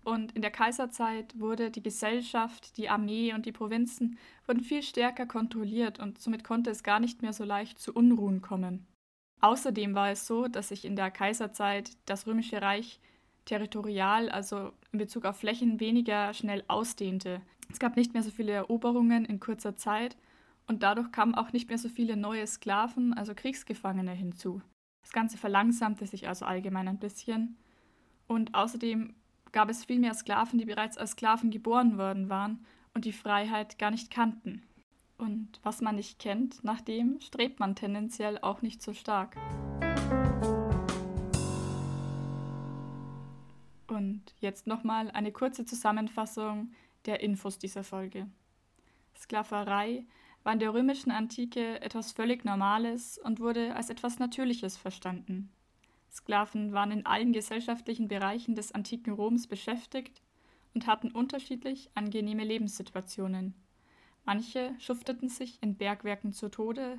Und 0.08 0.32
in 0.32 0.40
der 0.40 0.50
Kaiserzeit 0.50 1.38
wurde 1.38 1.70
die 1.70 1.82
Gesellschaft, 1.82 2.78
die 2.78 2.88
Armee 2.88 3.34
und 3.34 3.44
die 3.44 3.52
Provinzen 3.52 4.16
wurden 4.46 4.62
viel 4.62 4.82
stärker 4.82 5.26
kontrolliert 5.26 6.00
und 6.00 6.18
somit 6.18 6.44
konnte 6.44 6.70
es 6.70 6.82
gar 6.82 6.98
nicht 6.98 7.20
mehr 7.20 7.34
so 7.34 7.44
leicht 7.44 7.78
zu 7.78 7.92
Unruhen 7.92 8.40
kommen. 8.40 8.86
Außerdem 9.42 9.94
war 9.94 10.10
es 10.10 10.26
so, 10.26 10.48
dass 10.48 10.68
sich 10.68 10.86
in 10.86 10.96
der 10.96 11.10
Kaiserzeit 11.10 11.90
das 12.06 12.26
römische 12.26 12.62
Reich 12.62 13.00
territorial, 13.44 14.30
also 14.30 14.72
in 14.92 14.98
Bezug 14.98 15.26
auf 15.26 15.40
Flächen, 15.40 15.78
weniger 15.78 16.32
schnell 16.32 16.64
ausdehnte. 16.68 17.42
Es 17.70 17.78
gab 17.78 17.94
nicht 17.94 18.14
mehr 18.14 18.22
so 18.22 18.30
viele 18.30 18.52
Eroberungen 18.52 19.26
in 19.26 19.40
kurzer 19.40 19.76
Zeit 19.76 20.16
und 20.66 20.82
dadurch 20.82 21.12
kamen 21.12 21.34
auch 21.34 21.52
nicht 21.52 21.68
mehr 21.68 21.76
so 21.76 21.90
viele 21.90 22.16
neue 22.16 22.46
Sklaven, 22.46 23.12
also 23.12 23.34
Kriegsgefangene 23.34 24.12
hinzu. 24.12 24.62
Das 25.02 25.12
Ganze 25.12 25.36
verlangsamte 25.36 26.06
sich 26.06 26.28
also 26.28 26.46
allgemein 26.46 26.88
ein 26.88 26.98
bisschen. 26.98 27.58
Und 28.26 28.54
außerdem 28.54 29.14
gab 29.52 29.70
es 29.70 29.84
viel 29.84 29.98
mehr 29.98 30.14
Sklaven, 30.14 30.58
die 30.58 30.64
bereits 30.64 30.98
als 30.98 31.12
Sklaven 31.12 31.50
geboren 31.50 31.98
worden 31.98 32.28
waren 32.28 32.64
und 32.94 33.04
die 33.04 33.12
Freiheit 33.12 33.78
gar 33.78 33.90
nicht 33.90 34.10
kannten. 34.10 34.62
Und 35.16 35.60
was 35.62 35.80
man 35.80 35.96
nicht 35.96 36.18
kennt, 36.18 36.62
nach 36.62 36.80
dem 36.80 37.20
strebt 37.20 37.58
man 37.58 37.74
tendenziell 37.74 38.38
auch 38.38 38.62
nicht 38.62 38.82
so 38.82 38.92
stark. 38.94 39.36
Und 43.88 44.22
jetzt 44.38 44.66
nochmal 44.66 45.10
eine 45.10 45.32
kurze 45.32 45.64
Zusammenfassung 45.64 46.72
der 47.06 47.20
Infos 47.20 47.58
dieser 47.58 47.82
Folge. 47.82 48.28
Sklaverei 49.16 50.04
war 50.44 50.52
in 50.52 50.60
der 50.60 50.72
römischen 50.72 51.10
Antike 51.10 51.80
etwas 51.80 52.12
völlig 52.12 52.44
Normales 52.44 53.18
und 53.18 53.40
wurde 53.40 53.74
als 53.74 53.90
etwas 53.90 54.18
Natürliches 54.18 54.76
verstanden. 54.76 55.50
Sklaven 56.10 56.72
waren 56.72 56.90
in 56.90 57.06
allen 57.06 57.32
gesellschaftlichen 57.32 58.08
Bereichen 58.08 58.54
des 58.54 58.72
antiken 58.72 59.12
Roms 59.12 59.46
beschäftigt 59.46 60.22
und 60.74 60.86
hatten 60.86 61.10
unterschiedlich 61.10 61.90
angenehme 61.94 62.44
Lebenssituationen. 62.44 63.54
Manche 64.24 64.74
schufteten 64.78 65.28
sich 65.28 65.62
in 65.62 65.76
Bergwerken 65.76 66.32
zu 66.32 66.48
Tode, 66.50 66.98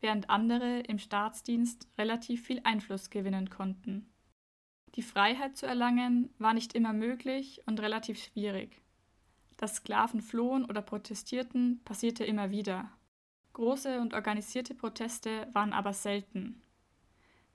während 0.00 0.30
andere 0.30 0.80
im 0.80 0.98
Staatsdienst 0.98 1.88
relativ 1.98 2.44
viel 2.44 2.60
Einfluss 2.64 3.10
gewinnen 3.10 3.50
konnten. 3.50 4.10
Die 4.94 5.02
Freiheit 5.02 5.56
zu 5.56 5.66
erlangen 5.66 6.30
war 6.38 6.54
nicht 6.54 6.74
immer 6.74 6.92
möglich 6.92 7.60
und 7.66 7.80
relativ 7.80 8.22
schwierig. 8.22 8.80
Dass 9.56 9.76
Sklaven 9.76 10.22
flohen 10.22 10.64
oder 10.64 10.82
protestierten, 10.82 11.80
passierte 11.84 12.24
immer 12.24 12.50
wieder. 12.50 12.90
Große 13.52 14.00
und 14.00 14.14
organisierte 14.14 14.74
Proteste 14.74 15.48
waren 15.52 15.72
aber 15.72 15.92
selten. 15.92 16.62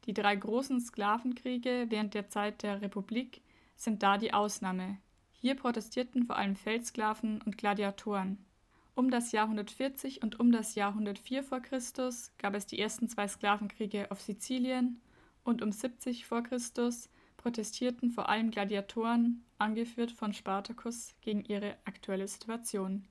Die 0.05 0.13
drei 0.13 0.35
großen 0.35 0.79
Sklavenkriege 0.79 1.87
während 1.89 2.13
der 2.13 2.29
Zeit 2.29 2.63
der 2.63 2.81
Republik 2.81 3.41
sind 3.75 4.03
da 4.03 4.17
die 4.17 4.33
Ausnahme. 4.33 4.99
Hier 5.31 5.55
protestierten 5.55 6.25
vor 6.25 6.37
allem 6.37 6.55
Feldsklaven 6.55 7.41
und 7.41 7.57
Gladiatoren. 7.57 8.45
Um 8.93 9.11
das 9.11 9.31
Jahr 9.31 9.45
140 9.45 10.23
und 10.23 10.39
um 10.39 10.51
das 10.51 10.75
Jahr 10.75 10.91
104 10.91 11.43
vor 11.43 11.59
Christus 11.59 12.31
gab 12.37 12.55
es 12.55 12.65
die 12.65 12.79
ersten 12.79 13.09
zwei 13.09 13.27
Sklavenkriege 13.27 14.09
auf 14.09 14.21
Sizilien 14.21 15.01
und 15.43 15.61
um 15.61 15.71
70 15.71 16.25
vor 16.25 16.43
Christus 16.43 17.09
protestierten 17.37 18.09
vor 18.09 18.29
allem 18.29 18.51
Gladiatoren, 18.51 19.43
angeführt 19.57 20.11
von 20.11 20.33
Spartacus, 20.33 21.13
gegen 21.21 21.43
ihre 21.45 21.77
aktuelle 21.85 22.27
Situation. 22.27 23.07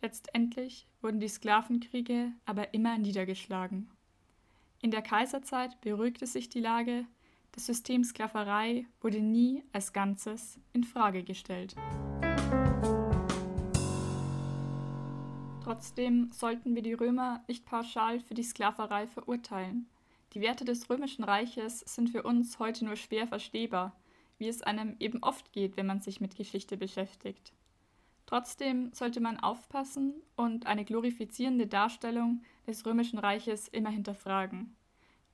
Letztendlich 0.00 0.86
wurden 1.02 1.20
die 1.20 1.28
Sklavenkriege 1.28 2.32
aber 2.44 2.72
immer 2.72 2.96
niedergeschlagen. 2.96 3.90
In 4.86 4.92
der 4.92 5.02
Kaiserzeit 5.02 5.80
beruhigte 5.80 6.28
sich 6.28 6.48
die 6.48 6.60
Lage, 6.60 7.06
das 7.50 7.66
System 7.66 8.04
Sklaverei 8.04 8.86
wurde 9.00 9.20
nie 9.20 9.64
als 9.72 9.92
Ganzes 9.92 10.60
in 10.72 10.84
Frage 10.84 11.24
gestellt. 11.24 11.74
Trotzdem 15.64 16.30
sollten 16.30 16.76
wir 16.76 16.82
die 16.82 16.92
Römer 16.92 17.42
nicht 17.48 17.66
pauschal 17.66 18.20
für 18.20 18.34
die 18.34 18.44
Sklaverei 18.44 19.08
verurteilen. 19.08 19.88
Die 20.34 20.40
Werte 20.40 20.64
des 20.64 20.88
römischen 20.88 21.24
Reiches 21.24 21.80
sind 21.80 22.10
für 22.10 22.22
uns 22.22 22.60
heute 22.60 22.84
nur 22.84 22.94
schwer 22.94 23.26
verstehbar, 23.26 23.92
wie 24.38 24.46
es 24.46 24.62
einem 24.62 24.94
eben 25.00 25.20
oft 25.20 25.52
geht, 25.52 25.76
wenn 25.76 25.86
man 25.86 26.00
sich 26.00 26.20
mit 26.20 26.36
Geschichte 26.36 26.76
beschäftigt. 26.76 27.52
Trotzdem 28.26 28.92
sollte 28.92 29.20
man 29.20 29.40
aufpassen 29.40 30.14
und 30.36 30.66
eine 30.66 30.84
glorifizierende 30.84 31.66
Darstellung 31.66 32.42
des 32.68 32.86
römischen 32.86 33.18
Reiches 33.18 33.66
immer 33.66 33.90
hinterfragen. 33.90 34.75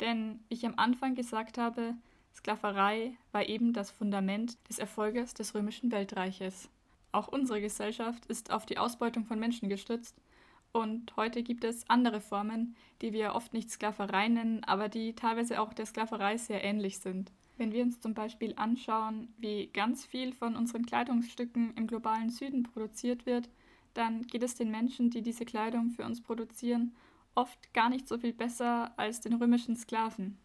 Denn, 0.03 0.41
ich 0.49 0.67
am 0.67 0.75
Anfang 0.77 1.15
gesagt 1.15 1.57
habe, 1.57 1.95
Sklaverei 2.35 3.17
war 3.31 3.49
eben 3.49 3.73
das 3.73 3.91
Fundament 3.91 4.59
des 4.69 4.79
Erfolges 4.79 5.33
des 5.33 5.55
römischen 5.55 5.93
Weltreiches. 5.93 6.69
Auch 7.13 7.29
unsere 7.29 7.61
Gesellschaft 7.61 8.27
ist 8.27 8.51
auf 8.51 8.67
die 8.67 8.79
Ausbeutung 8.79 9.25
von 9.25 9.39
Menschen 9.39 9.69
gestützt 9.69 10.17
und 10.73 11.15
heute 11.17 11.43
gibt 11.43 11.65
es 11.65 11.89
andere 11.89 12.21
Formen, 12.21 12.75
die 13.01 13.13
wir 13.13 13.35
oft 13.35 13.53
nicht 13.53 13.71
Sklaverei 13.71 14.27
nennen, 14.29 14.65
aber 14.65 14.89
die 14.89 15.15
teilweise 15.15 15.61
auch 15.61 15.73
der 15.73 15.87
Sklaverei 15.87 16.37
sehr 16.37 16.65
ähnlich 16.65 16.99
sind. 16.99 17.31
Wenn 17.57 17.73
wir 17.73 17.85
uns 17.85 18.01
zum 18.01 18.15
Beispiel 18.15 18.55
anschauen, 18.57 19.29
wie 19.39 19.69
ganz 19.69 20.05
viel 20.05 20.33
von 20.33 20.57
unseren 20.57 20.85
Kleidungsstücken 20.85 21.75
im 21.77 21.87
globalen 21.87 22.31
Süden 22.31 22.65
produziert 22.65 23.25
wird, 23.25 23.49
dann 23.95 24.27
geht 24.27 24.43
es 24.43 24.57
den 24.57 24.71
Menschen, 24.71 25.11
die 25.11 25.23
diese 25.23 25.45
Kleidung 25.45 25.91
für 25.91 26.05
uns 26.05 26.23
produzieren, 26.23 26.93
oft 27.35 27.73
gar 27.73 27.89
nicht 27.89 28.09
so 28.09 28.19
viel 28.19 28.33
besser 28.33 28.93
als 28.99 29.21
den 29.21 29.35
römischen 29.35 29.77
Sklaven. 29.77 30.39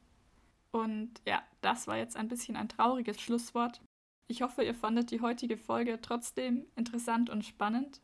Und 0.72 1.22
ja, 1.26 1.42
das 1.62 1.88
war 1.88 1.98
jetzt 1.98 2.18
ein 2.18 2.28
bisschen 2.28 2.56
ein 2.56 2.70
trauriges 2.70 3.20
Schlusswort. 3.20 3.82
Ich 4.28 4.42
hoffe, 4.42 4.64
ihr 4.64 4.76
fandet 4.76 5.12
die 5.12 5.22
heutige 5.22 5.58
Folge 5.58 6.00
trotzdem 6.02 6.66
interessant 6.76 7.30
und 7.30 7.46
spannend. 7.46 8.02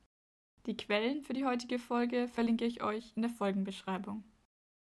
Die 0.65 0.77
Quellen 0.77 1.21
für 1.21 1.33
die 1.33 1.45
heutige 1.45 1.77
Folge 1.77 2.27
verlinke 2.29 2.65
ich 2.65 2.81
euch 2.81 3.11
in 3.15 3.21
der 3.21 3.31
Folgenbeschreibung. 3.31 4.23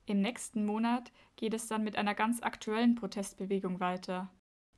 Im 0.06 0.22
nächsten 0.22 0.66
Monat 0.66 1.12
geht 1.36 1.54
es 1.54 1.68
dann 1.68 1.84
mit 1.84 1.96
einer 1.96 2.14
ganz 2.14 2.42
aktuellen 2.42 2.96
Protestbewegung 2.96 3.80
weiter. 3.80 4.30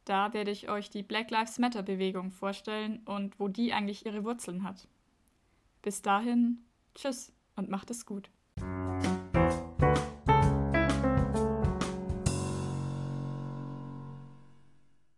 Da 0.05 0.33
werde 0.33 0.51
ich 0.51 0.69
euch 0.69 0.89
die 0.89 1.03
Black 1.03 1.31
Lives 1.31 1.59
Matter 1.59 1.83
Bewegung 1.83 2.31
vorstellen 2.31 3.01
und 3.05 3.39
wo 3.39 3.47
die 3.47 3.73
eigentlich 3.73 4.05
ihre 4.05 4.23
Wurzeln 4.23 4.63
hat. 4.63 4.87
Bis 5.81 6.01
dahin, 6.01 6.59
tschüss 6.95 7.33
und 7.55 7.69
macht 7.69 7.89
es 7.89 8.05
gut. 8.05 8.29